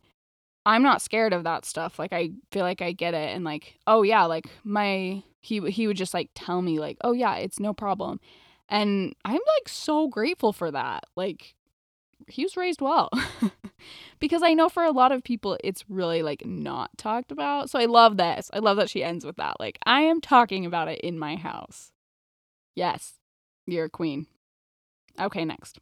I'm 0.66 0.84
not 0.84 1.02
scared 1.02 1.34
of 1.34 1.44
that 1.44 1.66
stuff. 1.66 1.98
Like 1.98 2.14
I 2.14 2.32
feel 2.52 2.64
like 2.64 2.82
I 2.82 2.92
get 2.92 3.14
it 3.14 3.36
and 3.36 3.44
like 3.44 3.80
oh 3.88 4.04
yeah, 4.04 4.26
like 4.26 4.48
my 4.64 5.24
he 5.42 5.60
he 5.72 5.88
would 5.88 5.98
just 5.98 6.14
like 6.14 6.30
tell 6.36 6.62
me 6.62 6.80
like 6.80 6.98
oh 7.02 7.14
yeah, 7.14 7.36
it's 7.36 7.60
no 7.60 7.74
problem. 7.74 8.20
And 8.70 9.16
I'm 9.26 9.34
like 9.34 9.68
so 9.68 10.08
grateful 10.08 10.54
for 10.54 10.70
that. 10.72 11.06
Like 11.16 11.56
he 12.28 12.44
was 12.44 12.58
raised 12.58 12.82
well. 12.82 13.10
because 14.20 14.44
I 14.44 14.54
know 14.54 14.70
for 14.70 14.84
a 14.84 14.92
lot 14.92 15.12
of 15.12 15.24
people 15.24 15.58
it's 15.64 15.84
really 15.90 16.22
like 16.22 16.46
not 16.46 16.98
talked 16.98 17.32
about. 17.32 17.70
So 17.70 17.80
I 17.80 17.86
love 17.86 18.18
this. 18.18 18.50
I 18.54 18.60
love 18.60 18.78
that 18.78 18.90
she 18.90 19.04
ends 19.04 19.26
with 19.26 19.38
that. 19.38 19.60
Like 19.60 19.80
I 19.86 20.02
am 20.02 20.22
talking 20.22 20.66
about 20.66 20.88
it 20.88 21.00
in 21.02 21.20
my 21.20 21.36
house. 21.36 21.92
Yes. 22.76 23.14
You're 23.68 23.86
a 23.86 23.90
queen. 23.90 24.28
Okay, 25.20 25.46
next. 25.46 25.80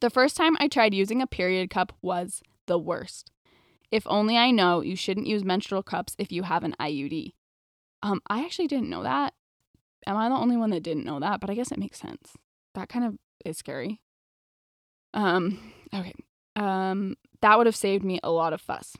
The 0.00 0.10
first 0.10 0.36
time 0.36 0.56
I 0.60 0.68
tried 0.68 0.94
using 0.94 1.20
a 1.20 1.26
period 1.26 1.70
cup 1.70 1.92
was 2.02 2.42
the 2.66 2.78
worst. 2.78 3.32
If 3.90 4.06
only 4.06 4.36
I 4.36 4.50
know 4.50 4.80
you 4.80 4.94
shouldn't 4.94 5.26
use 5.26 5.44
menstrual 5.44 5.82
cups 5.82 6.14
if 6.18 6.30
you 6.30 6.42
have 6.44 6.62
an 6.62 6.74
IUD. 6.78 7.32
Um, 8.02 8.20
I 8.28 8.44
actually 8.44 8.68
didn't 8.68 8.90
know 8.90 9.02
that. 9.02 9.34
Am 10.06 10.16
I 10.16 10.28
the 10.28 10.34
only 10.36 10.56
one 10.56 10.70
that 10.70 10.82
didn't 10.82 11.04
know 11.04 11.18
that? 11.20 11.40
But 11.40 11.50
I 11.50 11.54
guess 11.54 11.72
it 11.72 11.78
makes 11.78 11.98
sense. 11.98 12.34
That 12.74 12.88
kind 12.88 13.04
of 13.04 13.16
is 13.44 13.58
scary. 13.58 14.00
Um, 15.14 15.72
okay. 15.92 16.14
Um, 16.58 17.16
that 17.40 17.56
would 17.56 17.66
have 17.66 17.76
saved 17.76 18.04
me 18.04 18.18
a 18.22 18.30
lot 18.30 18.52
of 18.52 18.60
fuss. 18.60 18.96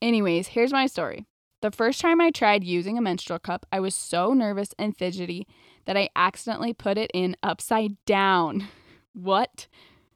Anyways, 0.00 0.48
here's 0.48 0.72
my 0.72 0.86
story. 0.86 1.26
The 1.60 1.70
first 1.70 2.00
time 2.00 2.20
I 2.20 2.30
tried 2.30 2.64
using 2.64 2.96
a 2.96 3.02
menstrual 3.02 3.40
cup, 3.40 3.66
I 3.70 3.80
was 3.80 3.94
so 3.94 4.32
nervous 4.32 4.70
and 4.78 4.96
fidgety 4.96 5.46
that 5.84 5.96
I 5.96 6.08
accidentally 6.16 6.72
put 6.72 6.96
it 6.96 7.10
in 7.12 7.36
upside 7.42 8.02
down. 8.06 8.68
what? 9.12 9.66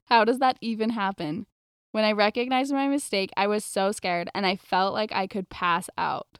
How 0.06 0.24
does 0.24 0.38
that 0.38 0.56
even 0.60 0.90
happen? 0.90 1.46
When 1.90 2.04
I 2.04 2.12
recognized 2.12 2.72
my 2.72 2.88
mistake, 2.88 3.30
I 3.36 3.46
was 3.48 3.64
so 3.64 3.92
scared 3.92 4.30
and 4.34 4.46
I 4.46 4.56
felt 4.56 4.94
like 4.94 5.12
I 5.12 5.26
could 5.26 5.50
pass 5.50 5.90
out. 5.98 6.38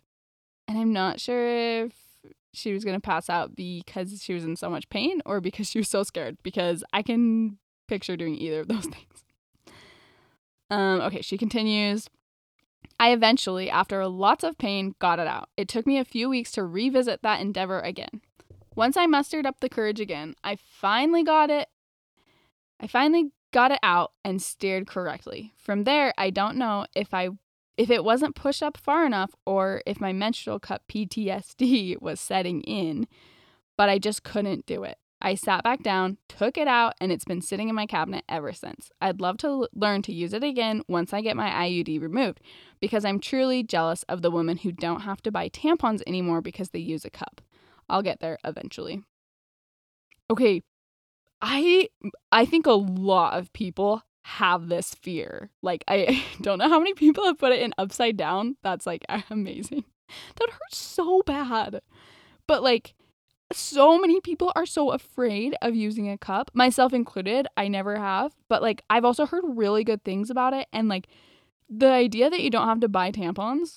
And 0.67 0.79
I'm 0.79 0.93
not 0.95 1.21
sure 1.21 1.85
if 1.85 1.93
she 2.55 2.73
was 2.73 2.85
going 2.85 2.97
to 2.97 3.01
pass 3.01 3.29
out 3.29 3.55
because 3.55 4.23
she 4.23 4.33
was 4.33 4.45
in 4.45 4.57
so 4.57 4.71
much 4.71 4.89
pain 4.89 5.21
or 5.27 5.43
because 5.43 5.69
she 5.69 5.79
was 5.79 5.89
so 5.89 6.05
scared 6.05 6.39
because 6.43 6.85
I 6.93 7.03
can 7.03 7.59
picture 7.89 8.17
doing 8.17 8.37
either 8.37 8.61
of 8.61 8.69
those 8.69 8.87
things. 8.87 9.25
Um, 10.73 11.03
okay, 11.03 11.21
she 11.21 11.37
continues. 11.37 12.09
I 12.99 13.13
eventually, 13.13 13.69
after 13.69 14.07
lots 14.07 14.43
of 14.43 14.57
pain, 14.57 14.95
got 14.99 15.19
it 15.19 15.27
out. 15.27 15.51
It 15.55 15.69
took 15.69 15.87
me 15.87 15.99
a 15.99 16.05
few 16.05 16.31
weeks 16.31 16.51
to 16.53 16.65
revisit 16.65 17.21
that 17.23 17.43
endeavor 17.43 17.81
again. 17.81 18.23
Once 18.75 18.97
I 18.97 19.05
mustered 19.07 19.45
up 19.45 19.61
the 19.61 19.69
courage 19.69 20.01
again, 20.01 20.35
I 20.43 20.57
finally 20.57 21.23
got 21.25 21.51
it. 21.51 21.69
I 22.81 22.87
finally 22.87 23.33
got 23.53 23.71
it 23.71 23.81
out 23.83 24.13
and 24.25 24.41
steered 24.41 24.87
correctly. 24.87 25.53
From 25.59 25.85
there, 25.85 26.15
I 26.17 26.31
don't 26.31 26.57
know 26.57 26.87
if 26.95 27.13
I 27.13 27.29
if 27.77 27.91
it 27.91 28.03
wasn't 28.03 28.35
pushed 28.35 28.63
up 28.63 28.79
far 28.79 29.05
enough 29.05 29.35
or 29.45 29.83
if 29.85 30.01
my 30.01 30.13
menstrual 30.15 30.59
cup 30.59 30.85
PTSD 30.89 32.01
was 32.01 32.19
setting 32.19 32.63
in, 32.63 33.07
but 33.77 33.91
I 33.91 33.99
just 33.99 34.23
couldn't 34.23 34.65
do 34.65 34.85
it. 34.85 34.97
I 35.23 35.37
sat 35.37 35.63
back 35.63 35.83
down, 35.83 36.19
took 36.29 36.59
it 36.59 36.67
out, 36.69 36.95
and 37.01 37.13
it's 37.13 37.25
been 37.25 37.41
sitting 37.41 37.69
in 37.69 37.75
my 37.75 37.87
cabinet 37.87 38.25
ever 38.29 38.53
since. 38.53 38.91
I'd 39.01 39.21
love 39.21 39.39
to 39.39 39.47
l- 39.47 39.69
learn 39.73 40.03
to 40.03 40.13
use 40.13 40.33
it 40.33 40.43
again 40.43 40.83
once 40.89 41.13
I 41.13 41.21
get 41.21 41.37
my 41.37 41.49
IUD 41.49 42.01
removed 42.03 42.41
because 42.81 43.05
I'm 43.05 43.21
truly 43.21 43.63
jealous 43.63 44.03
of 44.05 44.21
the 44.23 44.31
women 44.31 44.59
who 44.59 44.73
don't 44.73 45.03
have 45.03 45.23
to 45.23 45.31
buy 45.31 45.49
tampons 45.49 46.03
anymore 46.07 46.43
because 46.43 46.71
they 46.71 46.81
use 46.81 47.05
a 47.05 47.11
cup. 47.11 47.41
I'll 47.89 48.03
get 48.03 48.21
there 48.21 48.39
eventually. 48.45 49.05
Okay, 50.29 50.63
I 51.41 51.89
I 52.31 52.45
think 52.45 52.67
a 52.67 52.73
lot 52.73 53.39
of 53.39 53.53
people 53.53 54.03
have 54.25 54.69
this 54.69 54.95
fear. 54.95 55.51
Like 55.63 55.85
I 55.89 56.25
don't 56.41 56.59
know 56.59 56.69
how 56.69 56.79
many 56.79 56.95
people 56.95 57.25
have 57.27 57.39
put 57.39 57.53
it 57.53 57.61
in 57.61 57.75
upside 57.79 58.17
down. 58.17 58.57
That's 58.63 58.87
like 58.87 59.05
amazing. 59.31 59.85
That 60.37 60.51
hurts 60.51 60.79
so 60.79 61.23
bad. 61.25 61.81
But 62.47 62.63
like 62.63 62.95
so 63.55 63.99
many 63.99 64.21
people 64.21 64.53
are 64.55 64.67
so 64.67 64.91
afraid 64.91 65.55
of 65.63 65.75
using 65.75 66.11
a 66.11 66.19
cup, 66.19 66.51
myself 66.55 66.93
included. 66.93 67.47
I 67.57 67.69
never 67.69 67.97
have, 67.97 68.33
but 68.49 68.63
like 68.63 68.83
I've 68.91 69.05
also 69.05 69.27
heard 69.27 69.45
really 69.47 69.85
good 69.85 70.05
things 70.05 70.31
about 70.31 70.55
it 70.55 70.69
and 70.73 70.89
like 70.89 71.09
the 71.69 71.89
idea 71.89 72.29
that 72.29 72.41
you 72.41 72.51
don't 72.51 72.69
have 72.69 72.81
to 72.81 72.89
buy 72.89 73.11
tampons 73.11 73.77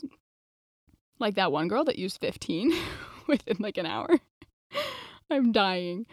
like 1.19 1.35
that 1.35 1.51
one 1.51 1.67
girl 1.67 1.85
that 1.85 1.97
used 1.97 2.19
15 2.19 2.73
within 3.27 3.57
like 3.59 3.77
an 3.77 3.85
hour. 3.85 4.09
I'm 5.29 5.51
dying. 5.51 6.05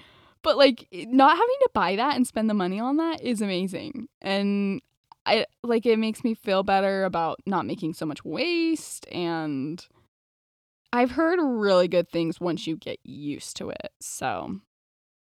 But 0.43 0.57
like 0.57 0.89
not 0.93 1.37
having 1.37 1.57
to 1.63 1.71
buy 1.73 1.97
that 1.97 2.17
and 2.17 2.27
spend 2.27 2.51
the 2.51 2.55
money 2.55 2.81
on 2.81 2.97
that 2.97 3.23
is 3.23 3.41
amazing. 3.41 4.09
And 4.21 4.81
I 5.25 5.47
like 5.63 5.87
it 5.87 5.99
makes 5.99 6.25
me 6.25 6.35
feel 6.35 6.63
better 6.63 7.05
about 7.05 7.41
not 7.47 7.67
making 7.67 7.95
so 7.95 8.07
much 8.07 8.25
waste 8.25 9.07
and 9.13 9.85
I've 10.93 11.13
heard 11.13 11.39
really 11.41 11.89
good 11.89 12.09
things 12.09 12.41
once 12.41 12.67
you 12.67 12.77
get 12.77 12.99
used 13.03 13.57
to 13.57 13.71
it. 13.71 13.93
So 14.01 14.61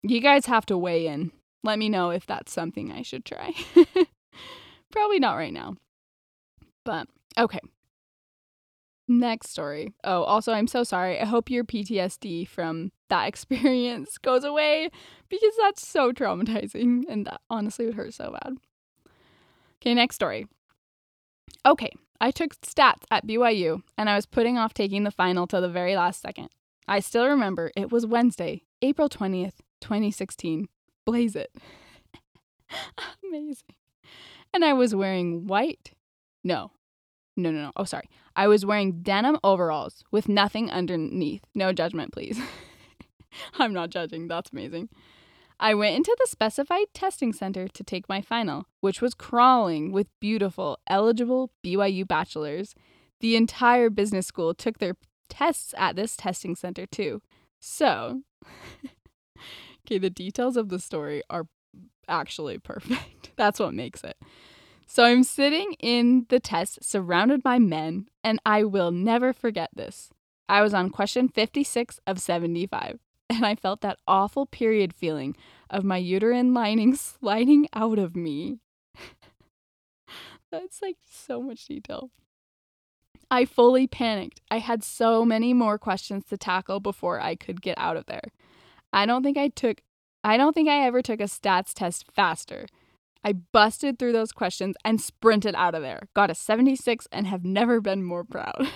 you 0.04 0.22
guys 0.22 0.46
have 0.46 0.65
to 0.67 0.78
weigh 0.78 1.08
in. 1.08 1.32
Let 1.63 1.80
me 1.80 1.89
know 1.89 2.12
if 2.12 2.26
that's 2.26 2.52
something 2.52 2.91
I 2.91 3.02
should 3.02 3.26
try. 3.26 3.54
Probably 4.91 5.20
not 5.20 5.34
right 5.36 5.54
now. 5.54 5.76
But 6.86 7.08
okay. 7.38 7.60
Next 9.10 9.50
story. 9.50 9.93
Oh, 10.04 10.24
also, 10.24 10.52
I'm 10.52 10.67
so 10.67 10.84
sorry. 10.84 11.20
I 11.20 11.26
hope 11.26 11.50
your 11.50 11.63
PTSD 11.63 12.48
from 12.48 12.91
that 13.10 13.28
experience 13.28 14.17
goes 14.17 14.43
away 14.43 14.89
because 15.30 15.54
that's 15.60 15.88
so 15.88 16.12
traumatizing 16.12 17.04
and 17.10 17.26
that 17.26 17.41
honestly 17.50 17.86
would 17.86 17.96
hurt 17.96 18.13
so 18.13 18.32
bad. 18.32 18.58
Okay, 19.82 19.93
next 19.93 20.15
story. 20.15 20.48
Okay, 21.65 21.91
I 22.19 22.32
took 22.32 22.60
stats 22.62 23.03
at 23.12 23.27
BYU 23.27 23.82
and 23.97 24.10
I 24.10 24.15
was 24.15 24.25
putting 24.25 24.58
off 24.58 24.73
taking 24.73 25.03
the 25.03 25.12
final 25.12 25.47
till 25.47 25.62
the 25.62 25.69
very 25.69 25.95
last 25.95 26.21
second. 26.21 26.49
I 26.88 26.99
still 26.99 27.27
remember 27.27 27.71
it 27.75 27.91
was 27.91 28.06
Wednesday, 28.06 28.63
April 28.82 29.10
20th, 29.10 29.60
2016. 29.82 30.67
Blaze 31.06 31.36
it. 31.36 31.51
Amazing. 33.23 33.75
And 34.53 34.63
I 34.63 34.73
was 34.73 34.95
wearing 34.95 35.47
white. 35.47 35.91
No. 36.43 36.71
No, 37.36 37.51
no, 37.51 37.62
no. 37.62 37.71
Oh, 37.75 37.84
sorry. 37.84 38.10
I 38.36 38.47
was 38.47 38.65
wearing 38.65 39.01
denim 39.01 39.38
overalls 39.43 40.03
with 40.12 40.27
nothing 40.27 40.71
underneath. 40.71 41.43
No 41.53 41.71
judgment, 41.71 42.13
please. 42.13 42.39
I'm 43.60 43.73
not 43.73 43.89
judging. 43.89 44.27
That's 44.27 44.51
amazing. 44.51 44.89
I 45.60 45.74
went 45.74 45.96
into 45.96 46.15
the 46.20 46.28
specified 46.28 46.88
testing 46.93 47.34
center 47.34 47.67
to 47.67 47.84
take 47.84 48.08
my 48.08 48.22
final, 48.22 48.65
which 48.80 49.02
was 49.02 49.13
crawling 49.13 49.91
with 49.91 50.08
beautiful, 50.20 50.78
eligible 50.88 51.52
BYU 51.65 52.08
bachelors. 52.08 52.76
The 53.22 53.36
entire 53.36 53.89
business 53.89 54.28
school 54.28 54.54
took 54.54 54.78
their 54.78 54.96
tests 55.30 55.74
at 55.78 55.96
this 55.96 56.15
testing 56.15 56.56
center 56.56 56.86
too. 56.86 57.22
So, 57.60 58.22
okay, 59.86 59.98
the 59.98 60.12
details 60.12 60.58
of 60.58 60.70
the 60.70 60.80
story 60.80 61.24
are 61.30 61.48
actually 62.08 62.60
perfect. 62.60 63.32
That's 63.36 63.60
what 63.60 63.74
makes 63.74 64.04
it. 64.04 64.17
So 64.86 65.04
I'm 65.04 65.24
sitting 65.24 65.74
in 65.80 66.28
the 66.30 66.39
test 66.39 66.84
surrounded 66.84 67.43
by 67.43 67.60
men, 67.60 68.08
and 68.24 68.39
I 68.46 68.63
will 68.63 68.91
never 68.91 69.34
forget 69.34 69.70
this. 69.76 70.10
I 70.48 70.62
was 70.62 70.74
on 70.74 70.91
question 70.91 71.28
56 71.28 72.00
of 72.08 72.20
75 72.20 73.00
and 73.30 73.46
I 73.46 73.56
felt 73.56 73.82
that 73.82 74.00
awful 74.08 74.46
period 74.46 74.94
feeling 74.94 75.36
of 75.70 75.84
my 75.84 75.98
uterine 75.98 76.54
lining 76.54 76.96
sliding 76.96 77.68
out 77.74 78.00
of 78.00 78.16
me. 78.16 78.60
That's 80.52 80.82
like 80.82 80.98
so 81.10 81.42
much 81.42 81.66
detail. 81.66 82.10
I 83.30 83.44
fully 83.44 83.88
panicked. 83.88 84.40
I 84.50 84.60
had 84.60 84.84
so 84.84 85.26
many 85.26 85.54
more 85.54 85.78
questions 85.78 86.24
to 86.30 86.38
tackle 86.38 86.80
before 86.80 87.20
I 87.20 87.36
could 87.36 87.62
get 87.62 87.78
out 87.78 87.98
of 87.98 88.06
there. 88.06 88.32
I 88.94 89.06
don't 89.06 89.24
think 89.24 89.38
I 89.38 89.50
took 89.50 89.82
I 90.24 90.38
don't 90.38 90.54
think 90.54 90.68
I 90.68 90.86
ever 90.86 91.02
took 91.02 91.20
a 91.20 91.26
stats 91.26 91.74
test 91.74 92.06
faster. 92.12 92.66
I 93.24 93.34
busted 93.34 94.00
through 94.00 94.13
those 94.13 94.32
questions 94.32 94.76
and 94.86 95.02
sprinted 95.02 95.56
out 95.56 95.76
of 95.76 95.82
there. 95.82 96.08
Got 96.16 96.32
a 96.32 96.36
76 96.36 97.08
and 97.12 97.28
have 97.28 97.44
never 97.44 97.82
been 97.82 98.04
more 98.04 98.24
proud. 98.24 98.70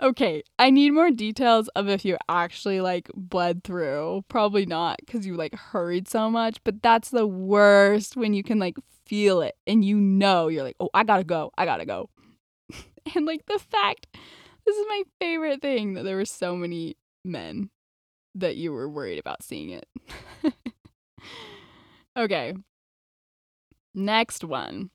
Okay, 0.00 0.44
I 0.60 0.70
need 0.70 0.92
more 0.92 1.10
details 1.10 1.66
of 1.74 1.88
if 1.88 2.04
you 2.04 2.16
actually 2.28 2.80
like 2.80 3.10
bled 3.14 3.64
through. 3.64 4.24
Probably 4.28 4.64
not 4.64 4.98
because 5.04 5.26
you 5.26 5.34
like 5.34 5.54
hurried 5.54 6.06
so 6.06 6.30
much, 6.30 6.58
but 6.62 6.82
that's 6.82 7.10
the 7.10 7.26
worst 7.26 8.16
when 8.16 8.32
you 8.32 8.44
can 8.44 8.60
like 8.60 8.76
feel 9.06 9.40
it 9.40 9.56
and 9.66 9.84
you 9.84 9.96
know 9.96 10.46
you're 10.46 10.62
like, 10.62 10.76
oh, 10.78 10.90
I 10.94 11.02
gotta 11.02 11.24
go, 11.24 11.50
I 11.58 11.64
gotta 11.64 11.84
go. 11.84 12.10
and 13.14 13.26
like 13.26 13.46
the 13.46 13.58
fact, 13.58 14.06
this 14.64 14.76
is 14.76 14.86
my 14.88 15.02
favorite 15.18 15.60
thing 15.60 15.94
that 15.94 16.04
there 16.04 16.16
were 16.16 16.24
so 16.24 16.54
many 16.54 16.96
men 17.24 17.70
that 18.36 18.56
you 18.56 18.72
were 18.72 18.88
worried 18.88 19.18
about 19.18 19.42
seeing 19.42 19.70
it. 19.70 19.88
okay, 22.16 22.54
next 23.94 24.44
one. 24.44 24.90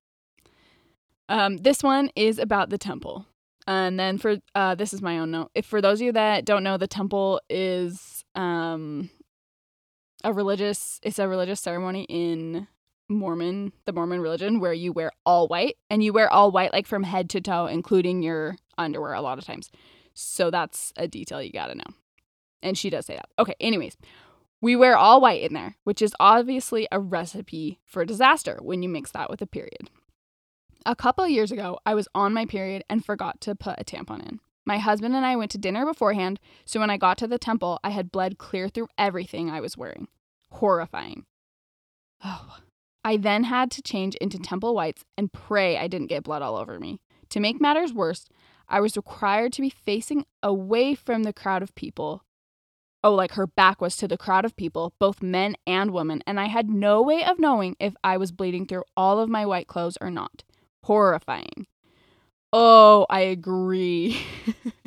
Um, 1.28 1.58
this 1.58 1.84
one 1.84 2.10
is 2.16 2.40
about 2.40 2.70
the 2.70 2.78
temple. 2.78 3.26
And 3.66 4.00
then 4.00 4.18
for 4.18 4.38
uh, 4.56 4.76
this 4.76 4.94
is 4.94 5.02
my 5.02 5.20
own 5.20 5.32
note. 5.32 5.52
If 5.56 5.66
for 5.66 5.82
those 5.82 6.02
of 6.02 6.06
you 6.06 6.12
that 6.14 6.46
don't 6.46 6.64
know, 6.64 6.78
the 6.78 6.88
temple 6.88 7.40
is 7.50 8.24
um, 8.36 9.10
a 10.24 10.34
religious. 10.34 11.00
It's 11.04 11.20
a 11.20 11.28
religious 11.28 11.62
ceremony 11.62 12.06
in 12.10 12.68
Mormon, 13.10 13.72
the 13.86 13.94
Mormon 13.94 14.20
religion, 14.20 14.60
where 14.60 14.74
you 14.74 14.92
wear 14.92 15.12
all 15.26 15.48
white, 15.48 15.78
and 15.90 16.04
you 16.04 16.12
wear 16.12 16.32
all 16.32 16.52
white 16.52 16.74
like 16.74 16.88
from 16.88 17.04
head 17.04 17.30
to 17.32 17.42
toe, 17.42 17.68
including 17.68 18.22
your 18.22 18.58
underwear. 18.78 19.14
A 19.14 19.22
lot 19.22 19.38
of 19.38 19.46
times, 19.46 19.72
so 20.14 20.52
that's 20.52 20.92
a 20.98 21.08
detail 21.08 21.42
you 21.42 21.52
gotta 21.52 21.76
know. 21.76 21.94
And 22.62 22.78
she 22.78 22.90
does 22.90 23.06
say 23.06 23.16
that. 23.16 23.30
Okay. 23.40 23.56
Anyways, 23.60 23.98
we 24.62 24.76
wear 24.76 24.98
all 24.98 25.22
white 25.22 25.42
in 25.42 25.54
there, 25.54 25.76
which 25.84 26.02
is 26.02 26.16
obviously 26.20 26.88
a 26.92 27.00
recipe 27.00 27.80
for 27.86 28.06
disaster 28.06 28.60
when 28.62 28.82
you 28.82 28.90
mix 28.90 29.12
that 29.12 29.30
with 29.30 29.42
a 29.42 29.48
period. 29.48 29.90
A 30.86 30.96
couple 30.98 31.26
years 31.28 31.52
ago, 31.52 31.80
I 31.86 31.96
was 31.96 32.10
on 32.14 32.34
my 32.34 32.46
period 32.46 32.84
and 32.90 33.06
forgot 33.06 33.40
to 33.42 33.56
put 33.56 33.80
a 33.80 33.86
tampon 33.86 34.28
in. 34.28 34.40
My 34.66 34.80
husband 34.80 35.16
and 35.16 35.26
I 35.26 35.38
went 35.38 35.52
to 35.52 35.58
dinner 35.58 35.86
beforehand, 35.86 36.42
so 36.66 36.80
when 36.80 36.90
I 36.90 36.98
got 36.98 37.18
to 37.20 37.28
the 37.28 37.38
temple, 37.38 37.80
I 37.84 37.92
had 37.92 38.12
bled 38.12 38.38
clear 38.38 38.68
through 38.68 38.90
everything 38.98 39.50
I 39.50 39.62
was 39.62 39.78
wearing. 39.78 40.10
Horrifying. 40.52 41.26
Oh. 42.24 42.58
I 43.06 43.18
then 43.18 43.46
had 43.46 43.72
to 43.72 43.82
change 43.82 44.16
into 44.16 44.40
temple 44.40 44.76
whites 44.76 45.06
and 45.18 45.32
pray 45.32 45.78
I 45.78 45.88
didn't 45.88 46.08
get 46.08 46.24
blood 46.24 46.42
all 46.42 46.58
over 46.58 46.80
me. 46.80 47.00
To 47.30 47.40
make 47.40 47.62
matters 47.62 47.94
worse, 47.94 48.26
I 48.68 48.82
was 48.82 48.98
required 48.98 49.54
to 49.54 49.62
be 49.62 49.70
facing 49.70 50.26
away 50.42 50.96
from 50.96 51.24
the 51.24 51.34
crowd 51.34 51.62
of 51.64 51.76
people. 51.76 52.24
Oh, 53.04 53.14
like 53.14 53.34
her 53.34 53.48
back 53.48 53.82
was 53.82 53.98
to 53.98 54.08
the 54.08 54.18
crowd 54.18 54.46
of 54.46 54.56
people, 54.56 54.94
both 55.00 55.22
men 55.22 55.56
and 55.68 55.92
women, 55.92 56.24
and 56.26 56.40
I 56.40 56.46
had 56.46 56.70
no 56.70 57.02
way 57.02 57.24
of 57.24 57.40
knowing 57.40 57.76
if 57.80 57.94
I 58.04 58.16
was 58.18 58.32
bleeding 58.32 58.66
through 58.66 58.84
all 58.96 59.20
of 59.20 59.30
my 59.30 59.46
white 59.46 59.68
clothes 59.68 59.98
or 60.00 60.10
not 60.10 60.44
horrifying. 60.84 61.68
Oh, 62.52 63.06
I 63.10 63.22
agree. 63.22 64.22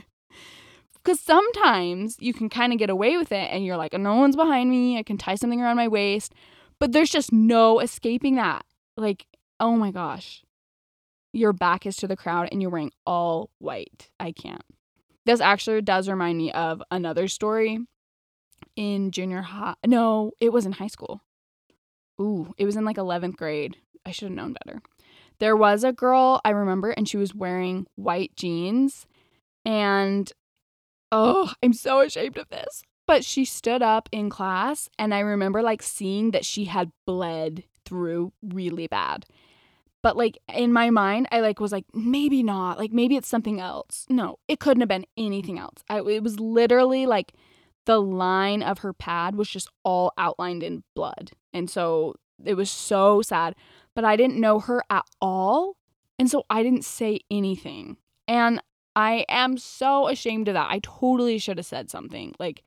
Because 1.06 1.20
sometimes 1.20 2.16
you 2.18 2.34
can 2.34 2.48
kind 2.48 2.72
of 2.72 2.80
get 2.80 2.90
away 2.90 3.16
with 3.16 3.30
it 3.30 3.48
and 3.52 3.64
you're 3.64 3.76
like, 3.76 3.92
no 3.92 4.16
one's 4.16 4.34
behind 4.34 4.68
me. 4.68 4.98
I 4.98 5.04
can 5.04 5.16
tie 5.16 5.36
something 5.36 5.62
around 5.62 5.76
my 5.76 5.86
waist. 5.86 6.34
But 6.80 6.90
there's 6.90 7.10
just 7.10 7.32
no 7.32 7.78
escaping 7.78 8.34
that. 8.34 8.64
Like, 8.96 9.26
oh 9.60 9.76
my 9.76 9.92
gosh. 9.92 10.42
Your 11.32 11.52
back 11.52 11.86
is 11.86 11.94
to 11.98 12.08
the 12.08 12.16
crowd 12.16 12.48
and 12.50 12.60
you're 12.60 12.72
wearing 12.72 12.90
all 13.06 13.50
white. 13.60 14.10
I 14.18 14.32
can't. 14.32 14.64
This 15.26 15.40
actually 15.40 15.80
does 15.82 16.08
remind 16.08 16.38
me 16.38 16.50
of 16.50 16.82
another 16.90 17.28
story 17.28 17.78
in 18.74 19.12
junior 19.12 19.42
high. 19.42 19.74
No, 19.86 20.32
it 20.40 20.52
was 20.52 20.66
in 20.66 20.72
high 20.72 20.88
school. 20.88 21.20
Ooh, 22.20 22.52
it 22.58 22.64
was 22.64 22.74
in 22.74 22.84
like 22.84 22.96
11th 22.96 23.36
grade. 23.36 23.76
I 24.04 24.10
should 24.10 24.26
have 24.26 24.36
known 24.36 24.56
better. 24.64 24.82
There 25.38 25.56
was 25.56 25.84
a 25.84 25.92
girl 25.92 26.40
I 26.44 26.50
remember, 26.50 26.90
and 26.90 27.08
she 27.08 27.16
was 27.16 27.34
wearing 27.34 27.86
white 27.96 28.34
jeans. 28.36 29.06
And 29.64 30.32
oh, 31.12 31.52
I'm 31.62 31.72
so 31.72 32.00
ashamed 32.00 32.38
of 32.38 32.48
this. 32.48 32.82
But 33.06 33.24
she 33.24 33.44
stood 33.44 33.82
up 33.82 34.08
in 34.10 34.30
class, 34.30 34.88
and 34.98 35.14
I 35.14 35.20
remember 35.20 35.62
like 35.62 35.82
seeing 35.82 36.32
that 36.32 36.44
she 36.44 36.64
had 36.64 36.90
bled 37.06 37.64
through 37.84 38.32
really 38.42 38.88
bad. 38.88 39.26
But 40.02 40.16
like 40.16 40.38
in 40.52 40.72
my 40.72 40.90
mind, 40.90 41.28
I 41.32 41.40
like 41.40 41.60
was 41.60 41.72
like 41.72 41.86
maybe 41.92 42.42
not. 42.42 42.78
Like 42.78 42.92
maybe 42.92 43.16
it's 43.16 43.28
something 43.28 43.60
else. 43.60 44.06
No, 44.08 44.38
it 44.48 44.60
couldn't 44.60 44.80
have 44.80 44.88
been 44.88 45.06
anything 45.16 45.58
else. 45.58 45.82
I, 45.88 45.98
it 46.00 46.22
was 46.22 46.38
literally 46.38 47.06
like 47.06 47.32
the 47.86 48.00
line 48.00 48.62
of 48.62 48.78
her 48.78 48.92
pad 48.92 49.36
was 49.36 49.48
just 49.48 49.68
all 49.84 50.12
outlined 50.18 50.62
in 50.62 50.84
blood. 50.94 51.32
And 51.52 51.70
so 51.70 52.14
it 52.44 52.54
was 52.54 52.70
so 52.70 53.22
sad 53.22 53.54
but 53.96 54.04
I 54.04 54.14
didn't 54.14 54.38
know 54.38 54.60
her 54.60 54.84
at 54.90 55.06
all. 55.20 55.76
And 56.18 56.30
so 56.30 56.44
I 56.48 56.62
didn't 56.62 56.84
say 56.84 57.20
anything. 57.30 57.96
And 58.28 58.62
I 58.94 59.24
am 59.28 59.58
so 59.58 60.08
ashamed 60.08 60.48
of 60.48 60.54
that. 60.54 60.70
I 60.70 60.80
totally 60.82 61.38
should 61.38 61.56
have 61.56 61.66
said 61.66 61.90
something. 61.90 62.34
Like, 62.38 62.62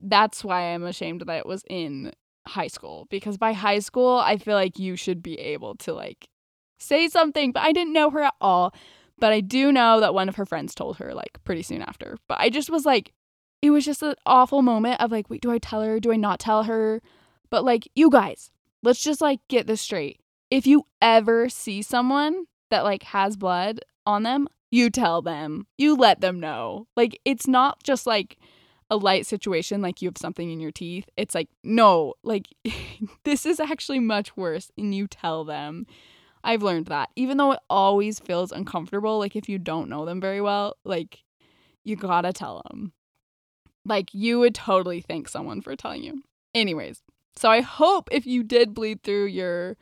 that's 0.00 0.42
why 0.42 0.62
I'm 0.62 0.82
ashamed 0.82 1.20
that 1.20 1.38
it 1.38 1.46
was 1.46 1.62
in 1.68 2.12
high 2.48 2.66
school 2.66 3.06
because 3.10 3.36
by 3.36 3.52
high 3.52 3.78
school, 3.78 4.16
I 4.16 4.38
feel 4.38 4.54
like 4.54 4.78
you 4.78 4.96
should 4.96 5.22
be 5.22 5.38
able 5.38 5.76
to 5.76 5.92
like 5.92 6.28
say 6.80 7.06
something, 7.06 7.52
but 7.52 7.62
I 7.62 7.72
didn't 7.72 7.92
know 7.92 8.10
her 8.10 8.22
at 8.22 8.34
all. 8.40 8.74
But 9.18 9.32
I 9.32 9.40
do 9.40 9.72
know 9.72 10.00
that 10.00 10.14
one 10.14 10.28
of 10.28 10.36
her 10.36 10.46
friends 10.46 10.74
told 10.74 10.96
her 10.96 11.14
like 11.14 11.38
pretty 11.44 11.62
soon 11.62 11.82
after. 11.82 12.16
But 12.28 12.40
I 12.40 12.48
just 12.48 12.70
was 12.70 12.86
like, 12.86 13.12
it 13.60 13.70
was 13.70 13.84
just 13.84 14.02
an 14.02 14.14
awful 14.24 14.62
moment 14.62 15.00
of 15.00 15.12
like, 15.12 15.28
wait, 15.28 15.42
do 15.42 15.52
I 15.52 15.58
tell 15.58 15.82
her? 15.82 16.00
Do 16.00 16.12
I 16.12 16.16
not 16.16 16.40
tell 16.40 16.64
her? 16.64 17.02
But 17.50 17.62
like, 17.62 17.88
you 17.94 18.10
guys, 18.10 18.50
let's 18.82 19.02
just 19.02 19.20
like 19.20 19.40
get 19.48 19.66
this 19.66 19.80
straight 19.80 20.21
if 20.52 20.66
you 20.66 20.84
ever 21.00 21.48
see 21.48 21.80
someone 21.80 22.44
that 22.70 22.84
like 22.84 23.04
has 23.04 23.38
blood 23.38 23.80
on 24.04 24.22
them, 24.22 24.48
you 24.70 24.90
tell 24.90 25.22
them. 25.22 25.66
You 25.78 25.96
let 25.96 26.20
them 26.20 26.38
know. 26.38 26.88
Like 26.94 27.18
it's 27.24 27.48
not 27.48 27.82
just 27.82 28.06
like 28.06 28.36
a 28.90 28.96
light 28.96 29.24
situation 29.24 29.80
like 29.80 30.02
you 30.02 30.08
have 30.08 30.18
something 30.18 30.50
in 30.50 30.60
your 30.60 30.70
teeth. 30.70 31.08
It's 31.16 31.34
like 31.34 31.48
no, 31.64 32.12
like 32.22 32.48
this 33.24 33.46
is 33.46 33.60
actually 33.60 33.98
much 33.98 34.36
worse 34.36 34.70
and 34.76 34.94
you 34.94 35.06
tell 35.06 35.44
them. 35.44 35.86
I've 36.44 36.62
learned 36.62 36.86
that. 36.86 37.08
Even 37.16 37.38
though 37.38 37.52
it 37.52 37.60
always 37.70 38.20
feels 38.20 38.52
uncomfortable 38.52 39.18
like 39.18 39.34
if 39.34 39.48
you 39.48 39.58
don't 39.58 39.88
know 39.88 40.04
them 40.04 40.20
very 40.20 40.42
well, 40.42 40.76
like 40.84 41.24
you 41.82 41.96
gotta 41.96 42.34
tell 42.34 42.62
them. 42.68 42.92
Like, 43.84 44.14
you 44.14 44.38
would 44.38 44.54
totally 44.54 45.00
thank 45.00 45.28
someone 45.28 45.60
for 45.60 45.74
telling 45.74 46.04
you. 46.04 46.22
Anyways, 46.54 47.02
so 47.34 47.50
I 47.50 47.62
hope 47.62 48.08
if 48.12 48.26
you 48.26 48.44
did 48.44 48.74
bleed 48.74 49.02
through 49.02 49.24
your 49.26 49.76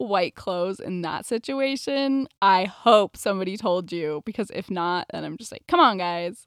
white 0.00 0.34
clothes 0.34 0.80
in 0.80 1.02
that 1.02 1.26
situation, 1.26 2.26
I 2.40 2.64
hope 2.64 3.16
somebody 3.16 3.56
told 3.56 3.92
you 3.92 4.22
because 4.24 4.50
if 4.54 4.70
not, 4.70 5.06
then 5.12 5.24
I'm 5.24 5.36
just 5.36 5.52
like, 5.52 5.66
come 5.68 5.80
on, 5.80 5.98
guys. 5.98 6.46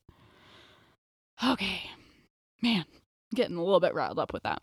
Okay. 1.44 1.84
Man, 2.62 2.86
getting 3.36 3.58
a 3.58 3.64
little 3.64 3.80
bit 3.80 3.94
riled 3.94 4.20
up 4.20 4.34
with 4.34 4.44
that. 4.44 4.62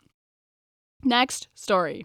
Next 1.04 1.48
story. 1.54 2.04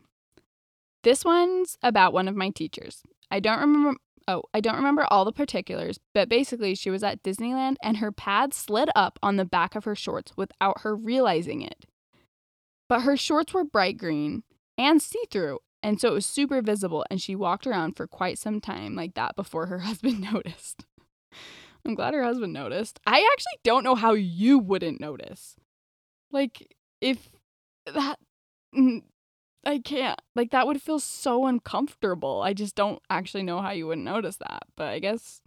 This 1.03 1.25
one's 1.25 1.77
about 1.81 2.13
one 2.13 2.27
of 2.27 2.35
my 2.35 2.49
teachers. 2.49 3.01
I 3.31 3.39
don't 3.39 3.59
remember 3.59 3.99
oh, 4.27 4.43
I 4.53 4.59
don't 4.59 4.75
remember 4.75 5.05
all 5.09 5.25
the 5.25 5.31
particulars, 5.31 5.99
but 6.13 6.29
basically 6.29 6.75
she 6.75 6.89
was 6.89 7.03
at 7.03 7.23
Disneyland 7.23 7.75
and 7.81 7.97
her 7.97 8.11
pad 8.11 8.53
slid 8.53 8.89
up 8.95 9.19
on 9.21 9.37
the 9.37 9.45
back 9.45 9.75
of 9.75 9.85
her 9.85 9.95
shorts 9.95 10.33
without 10.35 10.81
her 10.81 10.95
realizing 10.95 11.61
it. 11.61 11.85
But 12.87 13.01
her 13.01 13.17
shorts 13.17 13.53
were 13.53 13.63
bright 13.63 13.97
green 13.97 14.43
and 14.77 15.01
see-through, 15.01 15.59
and 15.85 16.01
so 16.01 16.07
it 16.07 16.13
was 16.13 16.25
super 16.25 16.63
visible 16.63 17.05
and 17.11 17.21
she 17.21 17.35
walked 17.35 17.67
around 17.67 17.95
for 17.95 18.07
quite 18.07 18.39
some 18.39 18.59
time 18.59 18.95
like 18.95 19.13
that 19.13 19.35
before 19.35 19.67
her 19.67 19.79
husband 19.89 20.19
noticed. 20.19 20.83
I'm 21.85 21.93
glad 21.93 22.15
her 22.15 22.23
husband 22.23 22.53
noticed. 22.53 22.99
I 23.05 23.17
actually 23.17 23.59
don't 23.63 23.83
know 23.83 23.93
how 23.93 24.13
you 24.13 24.57
wouldn't 24.57 24.99
notice. 24.99 25.55
Like 26.31 26.75
if 27.01 27.29
that 27.85 28.17
I 29.63 29.77
can't. 29.77 30.19
Like 30.35 30.49
that 30.49 30.65
would 30.65 30.81
feel 30.81 30.97
so 30.97 31.45
uncomfortable. 31.45 32.41
I 32.41 32.53
just 32.53 32.75
don't 32.75 32.99
actually 33.11 33.43
know 33.43 33.61
how 33.61 33.69
you 33.69 33.85
wouldn't 33.85 34.05
notice 34.05 34.37
that. 34.37 34.63
But 34.75 34.87
I 34.87 34.97
guess 34.97 35.43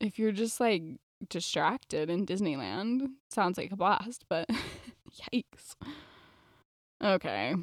if 0.00 0.16
you're 0.16 0.30
just 0.30 0.60
like 0.60 0.84
distracted 1.28 2.08
in 2.08 2.24
Disneyland, 2.24 3.08
sounds 3.30 3.58
like 3.58 3.72
a 3.72 3.76
blast, 3.76 4.26
but 4.30 4.48
yikes. 5.34 5.74
Okay. 7.02 7.56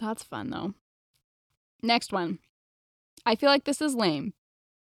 That's 0.00 0.22
fun 0.22 0.50
though. 0.50 0.74
Next 1.82 2.12
one. 2.12 2.38
I 3.24 3.36
feel 3.36 3.48
like 3.50 3.64
this 3.64 3.80
is 3.80 3.94
lame. 3.94 4.32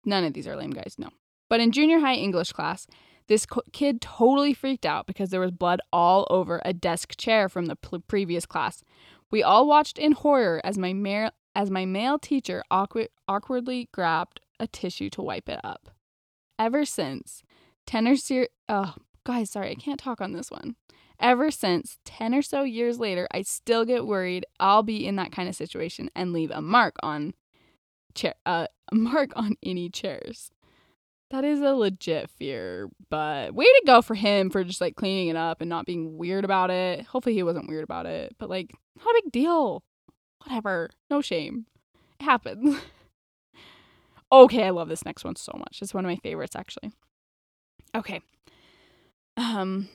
None 0.05 0.23
of 0.23 0.33
these 0.33 0.47
are 0.47 0.55
lame, 0.55 0.71
guys. 0.71 0.95
No. 0.97 1.09
But 1.49 1.59
in 1.59 1.71
junior 1.71 1.99
high 1.99 2.15
English 2.15 2.51
class, 2.53 2.87
this 3.27 3.45
co- 3.45 3.63
kid 3.73 3.99
totally 3.99 4.53
freaked 4.53 4.85
out 4.85 5.07
because 5.07 5.29
there 5.29 5.39
was 5.41 5.51
blood 5.51 5.81
all 5.91 6.25
over 6.29 6.61
a 6.63 6.73
desk 6.73 7.17
chair 7.17 7.49
from 7.49 7.65
the 7.65 7.75
p- 7.75 7.99
previous 8.07 8.45
class. 8.45 8.83
We 9.31 9.43
all 9.43 9.67
watched 9.67 9.97
in 9.97 10.13
horror 10.13 10.61
as 10.63 10.77
my 10.77 10.93
male 10.93 11.31
as 11.55 11.71
my 11.71 11.85
male 11.85 12.19
teacher 12.19 12.63
awkward- 12.69 13.09
awkwardly 13.27 13.89
grabbed 13.91 14.39
a 14.59 14.67
tissue 14.67 15.09
to 15.11 15.21
wipe 15.21 15.49
it 15.49 15.59
up. 15.63 15.89
Ever 16.59 16.85
since, 16.85 17.43
tenor 17.85 18.11
or 18.11 18.15
so 18.15 18.45
oh 18.69 18.95
guys, 19.23 19.49
sorry, 19.51 19.71
I 19.71 19.75
can't 19.75 19.99
talk 19.99 20.21
on 20.21 20.31
this 20.31 20.51
one. 20.51 20.75
Ever 21.19 21.49
since 21.49 21.97
10 22.05 22.35
or 22.35 22.41
so 22.41 22.61
years 22.61 22.99
later, 22.99 23.27
I 23.31 23.41
still 23.41 23.85
get 23.85 24.05
worried 24.05 24.45
I'll 24.59 24.83
be 24.83 25.05
in 25.05 25.15
that 25.15 25.31
kind 25.31 25.49
of 25.49 25.55
situation 25.55 26.09
and 26.15 26.31
leave 26.31 26.51
a 26.51 26.61
mark 26.61 26.95
on 27.01 27.33
chair 28.13 28.35
uh, 28.45 28.67
a 28.91 28.95
mark 28.95 29.31
on 29.35 29.55
any 29.63 29.89
chairs. 29.89 30.51
That 31.29 31.43
is 31.43 31.59
a 31.59 31.73
legit 31.73 32.29
fear, 32.29 32.89
but 33.09 33.53
way 33.53 33.65
to 33.65 33.83
go 33.85 34.01
for 34.01 34.15
him 34.15 34.49
for 34.49 34.63
just 34.63 34.79
like 34.79 34.95
cleaning 34.95 35.27
it 35.27 35.35
up 35.35 35.59
and 35.59 35.69
not 35.69 35.85
being 35.85 36.17
weird 36.17 36.45
about 36.45 36.69
it. 36.69 37.05
Hopefully 37.05 37.35
he 37.35 37.43
wasn't 37.43 37.67
weird 37.67 37.83
about 37.83 38.05
it, 38.05 38.35
but 38.37 38.49
like 38.49 38.71
not 38.97 39.09
a 39.09 39.21
big 39.23 39.31
deal. 39.31 39.83
Whatever. 40.45 40.89
No 41.09 41.21
shame. 41.21 41.65
It 42.19 42.23
happens. 42.23 42.77
okay, 44.31 44.65
I 44.65 44.69
love 44.69 44.87
this 44.87 45.03
next 45.03 45.25
one 45.25 45.35
so 45.35 45.53
much. 45.57 45.79
It's 45.81 45.93
one 45.93 46.05
of 46.05 46.09
my 46.09 46.15
favorites 46.17 46.55
actually. 46.55 46.93
Okay. 47.93 48.21
Um 49.35 49.89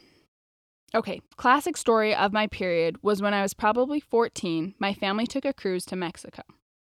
Okay, 0.95 1.23
classic 1.37 1.77
story 1.77 2.15
of 2.15 2.33
my 2.33 2.47
period 2.47 2.97
was 3.03 3.23
when 3.23 3.33
I 3.33 3.41
was 3.41 3.55
probably 3.55 3.99
14, 3.99 4.75
my 4.79 4.93
family 4.93 5.27
took 5.27 5.45
a 5.45 5.55
cruise 5.55 5.87
to 5.87 5.97
Mexico. 5.97 6.43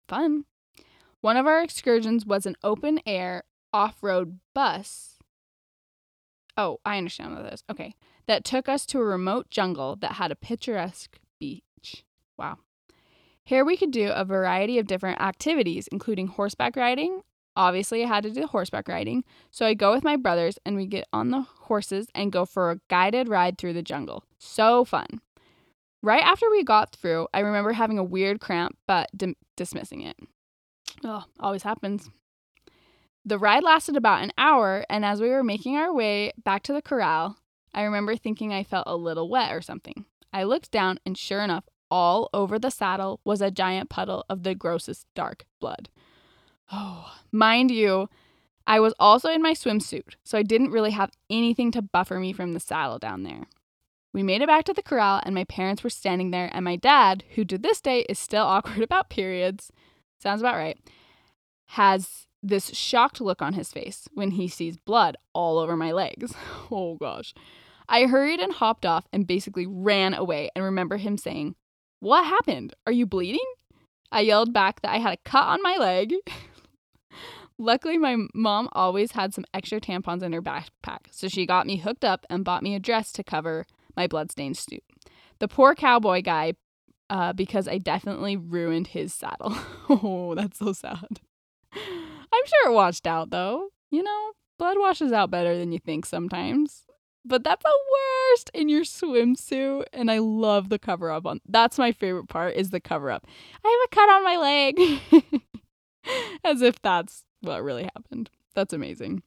Fun. 0.08 0.44
One 1.20 1.36
of 1.36 1.46
our 1.46 1.60
excursions 1.62 2.24
was 2.24 2.46
an 2.46 2.54
open 2.62 3.00
air 3.04 3.42
off 3.72 3.96
road 4.02 4.38
bus. 4.54 5.18
Oh, 6.56 6.78
I 6.84 6.98
understand 6.98 7.34
what 7.34 7.42
that 7.42 7.54
is. 7.54 7.64
Okay. 7.70 7.94
That 8.26 8.44
took 8.44 8.68
us 8.68 8.86
to 8.86 9.00
a 9.00 9.04
remote 9.04 9.50
jungle 9.50 9.96
that 9.96 10.12
had 10.12 10.30
a 10.30 10.36
picturesque 10.36 11.18
beach. 11.40 12.04
Wow. 12.38 12.58
Here 13.44 13.64
we 13.64 13.76
could 13.76 13.90
do 13.90 14.10
a 14.10 14.24
variety 14.24 14.78
of 14.78 14.86
different 14.86 15.20
activities, 15.20 15.88
including 15.92 16.28
horseback 16.28 16.76
riding. 16.76 17.22
Obviously, 17.56 18.04
I 18.04 18.08
had 18.08 18.22
to 18.24 18.30
do 18.30 18.46
horseback 18.46 18.86
riding. 18.86 19.24
So 19.50 19.66
I 19.66 19.74
go 19.74 19.92
with 19.92 20.04
my 20.04 20.16
brothers 20.16 20.58
and 20.66 20.76
we 20.76 20.86
get 20.86 21.08
on 21.12 21.30
the 21.30 21.40
horses 21.40 22.06
and 22.14 22.30
go 22.30 22.44
for 22.44 22.70
a 22.70 22.80
guided 22.88 23.28
ride 23.28 23.56
through 23.58 23.72
the 23.72 23.82
jungle. 23.82 24.24
So 24.38 24.84
fun. 24.84 25.20
Right 26.02 26.22
after 26.22 26.48
we 26.50 26.62
got 26.62 26.94
through, 26.94 27.28
I 27.32 27.40
remember 27.40 27.72
having 27.72 27.98
a 27.98 28.04
weird 28.04 28.40
cramp, 28.40 28.76
but 28.86 29.08
dim- 29.16 29.36
dismissing 29.56 30.02
it. 30.02 30.16
Oh, 31.02 31.24
always 31.40 31.62
happens. 31.62 32.10
The 33.24 33.38
ride 33.38 33.64
lasted 33.64 33.96
about 33.96 34.22
an 34.22 34.30
hour, 34.38 34.84
and 34.88 35.04
as 35.04 35.20
we 35.20 35.30
were 35.30 35.42
making 35.42 35.76
our 35.76 35.92
way 35.92 36.32
back 36.44 36.62
to 36.64 36.72
the 36.72 36.80
corral, 36.80 37.38
I 37.74 37.82
remember 37.82 38.14
thinking 38.14 38.52
I 38.52 38.62
felt 38.62 38.86
a 38.86 38.96
little 38.96 39.28
wet 39.28 39.52
or 39.52 39.60
something. 39.60 40.04
I 40.32 40.44
looked 40.44 40.70
down, 40.70 41.00
and 41.04 41.18
sure 41.18 41.42
enough, 41.42 41.64
all 41.90 42.30
over 42.32 42.58
the 42.58 42.70
saddle 42.70 43.20
was 43.24 43.40
a 43.40 43.50
giant 43.50 43.90
puddle 43.90 44.24
of 44.28 44.44
the 44.44 44.54
grossest 44.54 45.06
dark 45.14 45.44
blood. 45.60 45.88
Oh, 46.72 47.12
mind 47.30 47.70
you, 47.70 48.08
I 48.66 48.80
was 48.80 48.94
also 48.98 49.30
in 49.30 49.42
my 49.42 49.52
swimsuit, 49.52 50.14
so 50.24 50.36
I 50.36 50.42
didn't 50.42 50.72
really 50.72 50.90
have 50.90 51.12
anything 51.30 51.70
to 51.72 51.82
buffer 51.82 52.18
me 52.18 52.32
from 52.32 52.52
the 52.52 52.60
saddle 52.60 52.98
down 52.98 53.22
there. 53.22 53.46
We 54.12 54.22
made 54.22 54.42
it 54.42 54.48
back 54.48 54.64
to 54.64 54.72
the 54.72 54.82
corral, 54.82 55.20
and 55.24 55.34
my 55.34 55.44
parents 55.44 55.84
were 55.84 55.90
standing 55.90 56.30
there, 56.30 56.50
and 56.52 56.64
my 56.64 56.76
dad, 56.76 57.22
who 57.34 57.44
to 57.44 57.58
this 57.58 57.80
day 57.80 58.00
is 58.08 58.18
still 58.18 58.44
awkward 58.46 58.82
about 58.82 59.10
periods, 59.10 59.70
sounds 60.20 60.40
about 60.40 60.56
right, 60.56 60.78
has 61.70 62.26
this 62.42 62.74
shocked 62.74 63.20
look 63.20 63.42
on 63.42 63.54
his 63.54 63.72
face 63.72 64.08
when 64.14 64.32
he 64.32 64.48
sees 64.48 64.76
blood 64.76 65.16
all 65.32 65.58
over 65.58 65.76
my 65.76 65.92
legs. 65.92 66.34
Oh 66.68 66.96
gosh. 66.96 67.32
I 67.88 68.06
hurried 68.06 68.40
and 68.40 68.52
hopped 68.52 68.84
off 68.84 69.06
and 69.12 69.24
basically 69.24 69.66
ran 69.68 70.14
away 70.14 70.50
and 70.56 70.64
remember 70.64 70.96
him 70.96 71.16
saying, 71.16 71.54
What 72.00 72.24
happened? 72.24 72.74
Are 72.86 72.92
you 72.92 73.06
bleeding? 73.06 73.46
I 74.10 74.22
yelled 74.22 74.52
back 74.52 74.80
that 74.80 74.92
I 74.92 74.98
had 74.98 75.12
a 75.12 75.28
cut 75.28 75.44
on 75.44 75.62
my 75.62 75.76
leg. 75.76 76.14
Luckily, 77.58 77.96
my 77.96 78.16
mom 78.34 78.68
always 78.72 79.12
had 79.12 79.32
some 79.32 79.44
extra 79.54 79.80
tampons 79.80 80.22
in 80.22 80.32
her 80.32 80.42
backpack, 80.42 81.06
so 81.10 81.28
she 81.28 81.46
got 81.46 81.66
me 81.66 81.78
hooked 81.78 82.04
up 82.04 82.26
and 82.28 82.44
bought 82.44 82.62
me 82.62 82.74
a 82.74 82.80
dress 82.80 83.12
to 83.12 83.24
cover 83.24 83.66
my 83.96 84.06
bloodstained 84.06 84.58
suit. 84.58 84.84
The 85.38 85.48
poor 85.48 85.74
cowboy 85.74 86.22
guy, 86.22 86.54
uh, 87.08 87.32
because 87.32 87.66
I 87.66 87.78
definitely 87.78 88.36
ruined 88.36 88.88
his 88.88 89.14
saddle. 89.14 89.56
oh, 89.88 90.34
that's 90.34 90.58
so 90.58 90.72
sad. 90.72 91.20
I'm 91.72 92.46
sure 92.46 92.70
it 92.70 92.74
washed 92.74 93.06
out 93.06 93.30
though. 93.30 93.70
You 93.90 94.02
know, 94.02 94.32
blood 94.58 94.76
washes 94.78 95.12
out 95.12 95.30
better 95.30 95.56
than 95.56 95.72
you 95.72 95.78
think 95.78 96.06
sometimes. 96.06 96.84
But 97.24 97.42
that's 97.42 97.64
the 97.64 97.78
worst 98.30 98.50
in 98.54 98.68
your 98.68 98.82
swimsuit. 98.82 99.84
And 99.92 100.10
I 100.10 100.18
love 100.18 100.68
the 100.68 100.78
cover 100.78 101.10
up 101.10 101.26
on 101.26 101.40
that's 101.48 101.78
my 101.78 101.92
favorite 101.92 102.28
part 102.28 102.54
is 102.54 102.70
the 102.70 102.80
cover 102.80 103.10
up. 103.10 103.26
I 103.64 103.68
have 103.68 103.92
a 103.92 103.94
cut 103.94 104.14
on 104.14 104.24
my 104.24 104.36
leg. 104.36 105.42
As 106.44 106.62
if 106.62 106.80
that's 106.80 107.24
what 107.40 107.62
really 107.62 107.84
happened. 107.94 108.30
That's 108.54 108.72
amazing. 108.72 109.22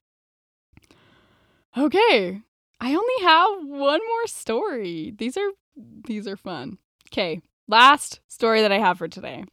Okay. 1.77 2.41
I 2.81 2.95
only 2.95 3.23
have 3.23 3.67
one 3.67 3.99
more 4.05 4.27
story. 4.27 5.13
These 5.17 5.37
are 5.37 5.49
these 5.75 6.27
are 6.27 6.37
fun. 6.37 6.77
Okay. 7.11 7.41
Last 7.67 8.19
story 8.27 8.61
that 8.61 8.71
I 8.71 8.79
have 8.79 8.97
for 8.97 9.07
today. 9.07 9.45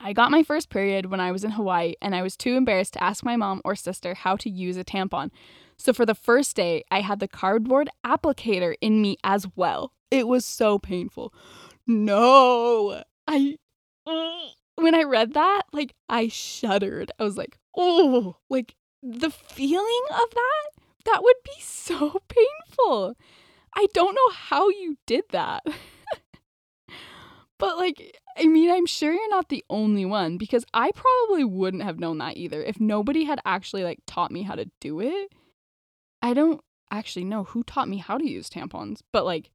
I 0.00 0.12
got 0.12 0.32
my 0.32 0.42
first 0.42 0.68
period 0.68 1.06
when 1.06 1.20
I 1.20 1.30
was 1.30 1.44
in 1.44 1.52
Hawaii 1.52 1.94
and 2.02 2.14
I 2.14 2.22
was 2.22 2.36
too 2.36 2.56
embarrassed 2.56 2.94
to 2.94 3.04
ask 3.04 3.24
my 3.24 3.36
mom 3.36 3.60
or 3.64 3.76
sister 3.76 4.14
how 4.14 4.36
to 4.36 4.50
use 4.50 4.76
a 4.76 4.84
tampon. 4.84 5.30
So 5.76 5.92
for 5.92 6.04
the 6.04 6.14
first 6.14 6.56
day, 6.56 6.82
I 6.90 7.02
had 7.02 7.20
the 7.20 7.28
cardboard 7.28 7.88
applicator 8.04 8.74
in 8.80 9.00
me 9.00 9.16
as 9.22 9.46
well. 9.54 9.92
It 10.10 10.26
was 10.26 10.44
so 10.44 10.78
painful. 10.78 11.32
No. 11.86 13.02
I 13.28 13.56
when 14.76 14.94
I 14.94 15.02
read 15.02 15.34
that, 15.34 15.62
like 15.72 15.94
I 16.08 16.28
shuddered. 16.28 17.10
I 17.18 17.24
was 17.24 17.36
like, 17.36 17.58
"Oh, 17.76 18.36
like 18.48 18.74
the 19.02 19.30
feeling 19.30 20.04
of 20.10 20.30
that 20.30 20.82
that 21.06 21.22
would 21.22 21.36
be 21.44 21.60
so 21.60 22.20
painful." 22.28 23.16
I 23.74 23.86
don't 23.94 24.14
know 24.14 24.30
how 24.34 24.68
you 24.68 24.98
did 25.06 25.24
that. 25.30 25.64
but 27.58 27.78
like 27.78 28.18
I 28.36 28.46
mean, 28.46 28.70
I'm 28.70 28.86
sure 28.86 29.12
you're 29.12 29.30
not 29.30 29.48
the 29.48 29.64
only 29.68 30.04
one 30.04 30.38
because 30.38 30.64
I 30.72 30.90
probably 30.92 31.44
wouldn't 31.44 31.82
have 31.82 31.98
known 31.98 32.18
that 32.18 32.36
either 32.36 32.62
if 32.62 32.80
nobody 32.80 33.24
had 33.24 33.40
actually 33.44 33.84
like 33.84 34.00
taught 34.06 34.30
me 34.30 34.42
how 34.42 34.54
to 34.54 34.70
do 34.80 35.00
it. 35.00 35.32
I 36.22 36.34
don't 36.34 36.60
actually 36.90 37.24
know 37.24 37.44
who 37.44 37.62
taught 37.64 37.88
me 37.88 37.98
how 37.98 38.18
to 38.18 38.28
use 38.28 38.48
tampons, 38.48 39.00
but 39.12 39.24
like 39.24 39.50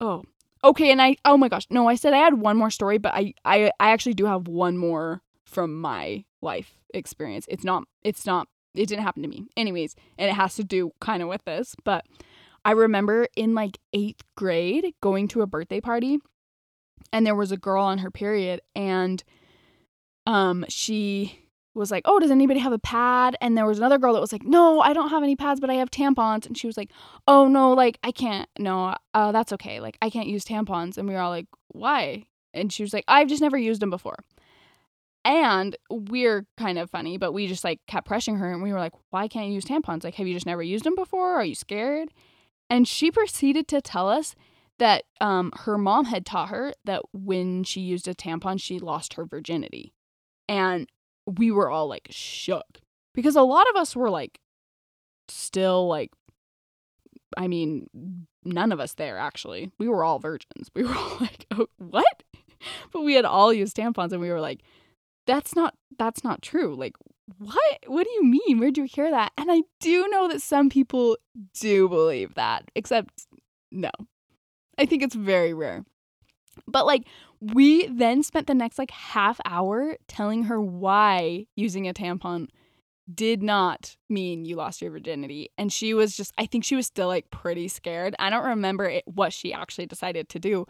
oh, 0.00 0.22
okay, 0.64 0.90
and 0.90 1.00
I 1.00 1.16
oh 1.24 1.36
my 1.36 1.48
gosh, 1.48 1.66
no, 1.70 1.88
I 1.88 1.94
said 1.94 2.14
I 2.14 2.18
had 2.18 2.34
one 2.34 2.56
more 2.56 2.70
story, 2.70 2.98
but 2.98 3.14
I 3.14 3.34
I 3.44 3.70
I 3.80 3.90
actually 3.90 4.14
do 4.14 4.26
have 4.26 4.48
one 4.48 4.76
more 4.76 5.22
from 5.44 5.80
my 5.80 6.24
life 6.42 6.78
experience. 6.94 7.46
It's 7.48 7.64
not 7.64 7.84
it's 8.02 8.26
not 8.26 8.48
it 8.74 8.86
didn't 8.86 9.04
happen 9.04 9.22
to 9.22 9.28
me. 9.28 9.46
Anyways, 9.56 9.96
and 10.18 10.30
it 10.30 10.34
has 10.34 10.54
to 10.56 10.64
do 10.64 10.92
kind 11.00 11.22
of 11.22 11.28
with 11.28 11.44
this, 11.44 11.74
but 11.84 12.04
I 12.64 12.72
remember 12.72 13.28
in 13.36 13.54
like 13.54 13.78
eighth 13.92 14.22
grade 14.36 14.94
going 15.00 15.28
to 15.28 15.42
a 15.42 15.46
birthday 15.46 15.80
party 15.80 16.18
and 17.12 17.26
there 17.26 17.34
was 17.34 17.52
a 17.52 17.56
girl 17.56 17.82
on 17.82 17.98
her 17.98 18.10
period 18.10 18.60
and 18.74 19.22
um 20.26 20.64
she 20.68 21.47
was 21.74 21.90
like, 21.90 22.02
"Oh, 22.04 22.18
does 22.18 22.30
anybody 22.30 22.60
have 22.60 22.72
a 22.72 22.78
pad?" 22.78 23.36
And 23.40 23.56
there 23.56 23.66
was 23.66 23.78
another 23.78 23.98
girl 23.98 24.14
that 24.14 24.20
was 24.20 24.32
like, 24.32 24.42
"No, 24.44 24.80
I 24.80 24.92
don't 24.92 25.10
have 25.10 25.22
any 25.22 25.36
pads, 25.36 25.60
but 25.60 25.70
I 25.70 25.74
have 25.74 25.90
tampons." 25.90 26.46
And 26.46 26.56
she 26.56 26.66
was 26.66 26.76
like, 26.76 26.90
"Oh 27.26 27.48
no, 27.48 27.72
like 27.72 27.98
I 28.02 28.12
can't. 28.12 28.48
No, 28.58 28.94
uh, 29.14 29.32
that's 29.32 29.52
okay. 29.54 29.80
Like 29.80 29.98
I 30.02 30.10
can't 30.10 30.28
use 30.28 30.44
tampons." 30.44 30.98
And 30.98 31.08
we 31.08 31.14
were 31.14 31.20
all 31.20 31.30
like, 31.30 31.46
"Why?" 31.68 32.26
And 32.54 32.72
she 32.72 32.82
was 32.82 32.92
like, 32.92 33.04
"I've 33.08 33.28
just 33.28 33.42
never 33.42 33.58
used 33.58 33.80
them 33.80 33.90
before." 33.90 34.18
And 35.24 35.76
we're 35.90 36.46
kind 36.56 36.78
of 36.78 36.90
funny, 36.90 37.18
but 37.18 37.32
we 37.32 37.46
just 37.46 37.64
like 37.64 37.80
kept 37.86 38.08
pressuring 38.08 38.38
her, 38.38 38.52
and 38.52 38.62
we 38.62 38.72
were 38.72 38.78
like, 38.78 38.94
"Why 39.10 39.28
can't 39.28 39.48
you 39.48 39.54
use 39.54 39.64
tampons? 39.64 40.04
Like, 40.04 40.14
have 40.14 40.26
you 40.26 40.34
just 40.34 40.46
never 40.46 40.62
used 40.62 40.84
them 40.84 40.94
before? 40.94 41.34
Are 41.34 41.44
you 41.44 41.54
scared?" 41.54 42.10
And 42.70 42.86
she 42.86 43.10
proceeded 43.10 43.68
to 43.68 43.80
tell 43.80 44.08
us 44.08 44.34
that 44.78 45.04
um, 45.20 45.52
her 45.64 45.76
mom 45.76 46.06
had 46.06 46.24
taught 46.24 46.50
her 46.50 46.72
that 46.84 47.02
when 47.12 47.64
she 47.64 47.80
used 47.80 48.06
a 48.08 48.14
tampon, 48.14 48.60
she 48.60 48.78
lost 48.78 49.14
her 49.14 49.24
virginity. 49.24 49.92
And 50.48 50.88
we 51.36 51.50
were 51.50 51.70
all 51.70 51.88
like 51.88 52.08
shook 52.10 52.80
because 53.14 53.36
a 53.36 53.42
lot 53.42 53.68
of 53.70 53.76
us 53.76 53.94
were 53.94 54.10
like 54.10 54.40
still 55.28 55.86
like 55.86 56.10
I 57.36 57.46
mean, 57.46 57.88
none 58.44 58.72
of 58.72 58.80
us 58.80 58.94
there 58.94 59.18
actually. 59.18 59.70
We 59.78 59.88
were 59.88 60.02
all 60.02 60.18
virgins. 60.18 60.70
We 60.74 60.84
were 60.84 60.94
all 60.94 61.16
like, 61.20 61.46
oh, 61.50 61.66
"What?" 61.76 62.22
But 62.92 63.02
we 63.02 63.14
had 63.14 63.24
all 63.24 63.52
used 63.52 63.76
tampons 63.76 64.12
and 64.12 64.20
we 64.20 64.30
were 64.30 64.40
like, 64.40 64.60
"That's 65.26 65.54
not 65.54 65.74
that's 65.98 66.24
not 66.24 66.42
true." 66.42 66.74
Like, 66.74 66.94
"What? 67.38 67.78
What 67.86 68.04
do 68.04 68.10
you 68.10 68.24
mean? 68.24 68.58
Where'd 68.58 68.78
you 68.78 68.84
hear 68.84 69.10
that?" 69.10 69.32
And 69.36 69.50
I 69.52 69.62
do 69.80 70.08
know 70.08 70.28
that 70.28 70.42
some 70.42 70.70
people 70.70 71.18
do 71.60 71.88
believe 71.88 72.34
that, 72.34 72.64
except 72.74 73.26
no. 73.70 73.90
I 74.78 74.86
think 74.86 75.02
it's 75.02 75.14
very 75.14 75.52
rare. 75.52 75.84
But 76.66 76.86
like 76.86 77.06
we 77.40 77.86
then 77.86 78.22
spent 78.22 78.46
the 78.46 78.54
next 78.54 78.78
like 78.78 78.90
half 78.90 79.40
hour 79.44 79.96
telling 80.08 80.44
her 80.44 80.60
why 80.60 81.46
using 81.56 81.88
a 81.88 81.94
tampon 81.94 82.48
did 83.12 83.42
not 83.42 83.96
mean 84.08 84.44
you 84.44 84.56
lost 84.56 84.82
your 84.82 84.90
virginity. 84.90 85.50
And 85.56 85.72
she 85.72 85.94
was 85.94 86.16
just, 86.16 86.32
I 86.36 86.46
think 86.46 86.64
she 86.64 86.76
was 86.76 86.86
still 86.86 87.08
like 87.08 87.30
pretty 87.30 87.68
scared. 87.68 88.14
I 88.18 88.28
don't 88.28 88.44
remember 88.44 88.84
it, 88.84 89.04
what 89.06 89.32
she 89.32 89.52
actually 89.52 89.86
decided 89.86 90.28
to 90.30 90.38
do. 90.38 90.66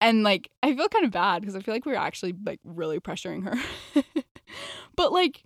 And 0.00 0.22
like, 0.22 0.50
I 0.62 0.74
feel 0.74 0.88
kind 0.88 1.04
of 1.04 1.10
bad 1.10 1.40
because 1.40 1.56
I 1.56 1.60
feel 1.60 1.74
like 1.74 1.86
we 1.86 1.92
were 1.92 1.98
actually 1.98 2.34
like 2.44 2.60
really 2.64 3.00
pressuring 3.00 3.44
her. 3.44 4.02
but 4.96 5.12
like, 5.12 5.44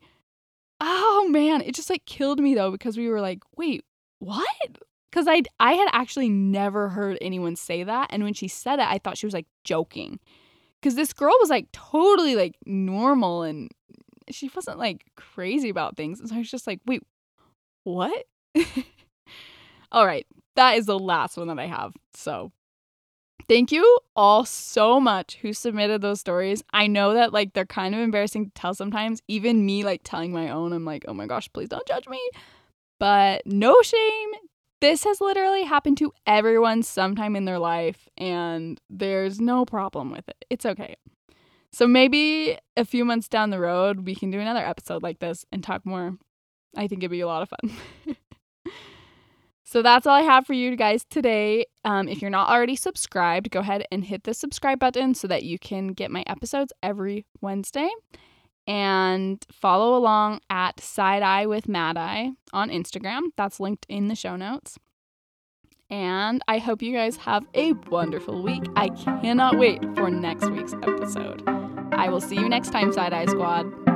oh 0.81 1.29
man, 1.31 1.63
it 1.63 1.75
just 1.75 1.91
like 1.91 2.05
killed 2.07 2.41
me 2.41 2.55
though 2.55 2.71
because 2.71 2.97
we 2.97 3.09
were 3.09 3.21
like, 3.21 3.41
wait, 3.57 3.85
what? 4.19 4.47
Because 5.11 5.27
I 5.29 5.43
I 5.61 5.73
had 5.75 5.89
actually 5.93 6.29
never 6.29 6.91
heard 6.91 7.17
anyone 7.21 7.57
say 7.57 7.83
that, 7.85 8.09
and 8.11 8.23
when 8.25 8.35
she 8.35 8.49
said 8.49 8.79
it, 8.79 8.87
I 8.87 8.99
thought 8.99 9.17
she 9.17 9.27
was 9.27 9.35
like 9.35 9.47
joking 9.65 10.21
because 10.81 10.95
this 10.95 11.13
girl 11.13 11.35
was 11.41 11.51
like 11.51 11.71
totally 11.73 12.37
like 12.37 12.57
normal 12.65 13.43
and 13.43 13.71
she 14.31 14.51
wasn't 14.55 14.79
like 14.79 15.05
crazy 15.17 15.69
about 15.69 15.97
things. 15.97 16.21
And 16.21 16.29
so 16.29 16.35
I 16.35 16.39
was 16.39 16.51
just 16.51 16.67
like, 16.67 16.81
wait, 16.87 17.03
what? 17.85 18.27
all 19.93 20.07
right, 20.07 20.27
that 20.57 20.77
is 20.77 20.87
the 20.87 20.99
last 20.99 21.37
one 21.37 21.49
that 21.49 21.59
I 21.59 21.67
have. 21.67 21.93
So 22.15 22.53
thank 23.49 23.73
you 23.73 23.99
all 24.15 24.45
so 24.45 24.99
much 25.01 25.37
who 25.37 25.53
submitted 25.53 26.01
those 26.01 26.21
stories. 26.21 26.63
I 26.73 26.87
know 26.87 27.15
that 27.15 27.33
like 27.33 27.53
they're 27.53 27.67
kind 27.67 27.95
of 27.95 28.01
embarrassing 28.01 28.47
to 28.47 28.51
tell 28.53 28.75
sometimes. 28.75 29.23
Even 29.29 29.65
me 29.65 29.85
like 29.85 30.01
telling 30.05 30.33
my 30.33 30.51
own, 30.51 30.73
I'm 30.73 30.85
like, 30.85 31.05
oh 31.09 31.15
my 31.15 31.27
gosh, 31.27 31.49
please 31.53 31.69
don't 31.69 31.87
judge 31.87 32.09
me. 32.09 32.21
But 32.99 33.43
no 33.47 33.81
shame, 33.83 34.31
this 34.81 35.05
has 35.05 35.21
literally 35.21 35.65
happened 35.65 35.99
to 35.99 36.13
everyone 36.27 36.83
sometime 36.83 37.37
in 37.37 37.45
their 37.45 37.59
life, 37.59 38.09
and 38.17 38.81
there's 38.91 39.41
no 39.41 39.65
problem 39.65 40.11
with 40.11 40.29
it. 40.29 40.45
It's 40.51 40.67
okay. 40.67 40.97
So 41.73 41.87
maybe 41.87 42.59
a 42.77 42.85
few 42.85 43.05
months 43.05 43.29
down 43.29 43.51
the 43.51 43.61
road, 43.61 44.07
we 44.07 44.15
can 44.15 44.31
do 44.31 44.41
another 44.41 44.65
episode 44.65 45.03
like 45.03 45.19
this 45.19 45.45
and 45.53 45.63
talk 45.63 45.85
more. 45.85 46.17
I 46.77 46.89
think 46.89 47.03
it'd 47.03 47.11
be 47.11 47.21
a 47.21 47.27
lot 47.27 47.43
of 47.43 47.49
fun. 47.49 48.17
so 49.65 49.83
that's 49.83 50.07
all 50.07 50.15
I 50.15 50.23
have 50.23 50.47
for 50.47 50.55
you 50.55 50.77
guys 50.77 51.05
today. 51.05 51.67
Um, 51.85 52.09
if 52.09 52.21
you're 52.23 52.31
not 52.31 52.51
already 52.51 52.77
subscribed, 52.77 53.51
go 53.51 53.61
ahead 53.61 53.85
and 53.91 54.05
hit 54.05 54.25
the 54.25 54.35
subscribe 54.35 54.79
button 54.79 55.15
so 55.15 55.29
that 55.29 55.43
you 55.43 55.59
can 55.59 55.89
get 55.89 56.11
my 56.11 56.23
episodes 56.27 56.73
every 56.83 57.27
Wednesday 57.41 57.91
and 58.67 59.45
follow 59.51 59.97
along 59.97 60.41
at 60.51 60.81
Side 60.81 61.23
Eye 61.23 61.47
with 61.47 61.69
Mad 61.69 61.97
Eye 61.97 62.33
on 62.53 62.71
Instagram. 62.71 63.29
That's 63.37 63.61
linked 63.61 63.87
in 63.89 64.09
the 64.09 64.15
show 64.15 64.37
notes. 64.37 64.79
And 65.89 66.43
I 66.49 66.59
hope 66.59 66.83
you 66.83 66.93
guys 66.93 67.17
have 67.19 67.47
a 67.55 67.73
wonderful 67.91 68.43
week. 68.43 68.65
I 68.75 68.89
cannot 68.89 69.57
wait 69.57 69.83
for 69.95 70.11
next 70.11 70.51
week's 70.51 70.75
episode. 70.75 71.43
I 71.93 72.09
will 72.09 72.21
see 72.21 72.37
you 72.37 72.49
next 72.49 72.71
time, 72.71 72.93
Side 72.93 73.13
Eye 73.13 73.27
Squad. 73.27 73.96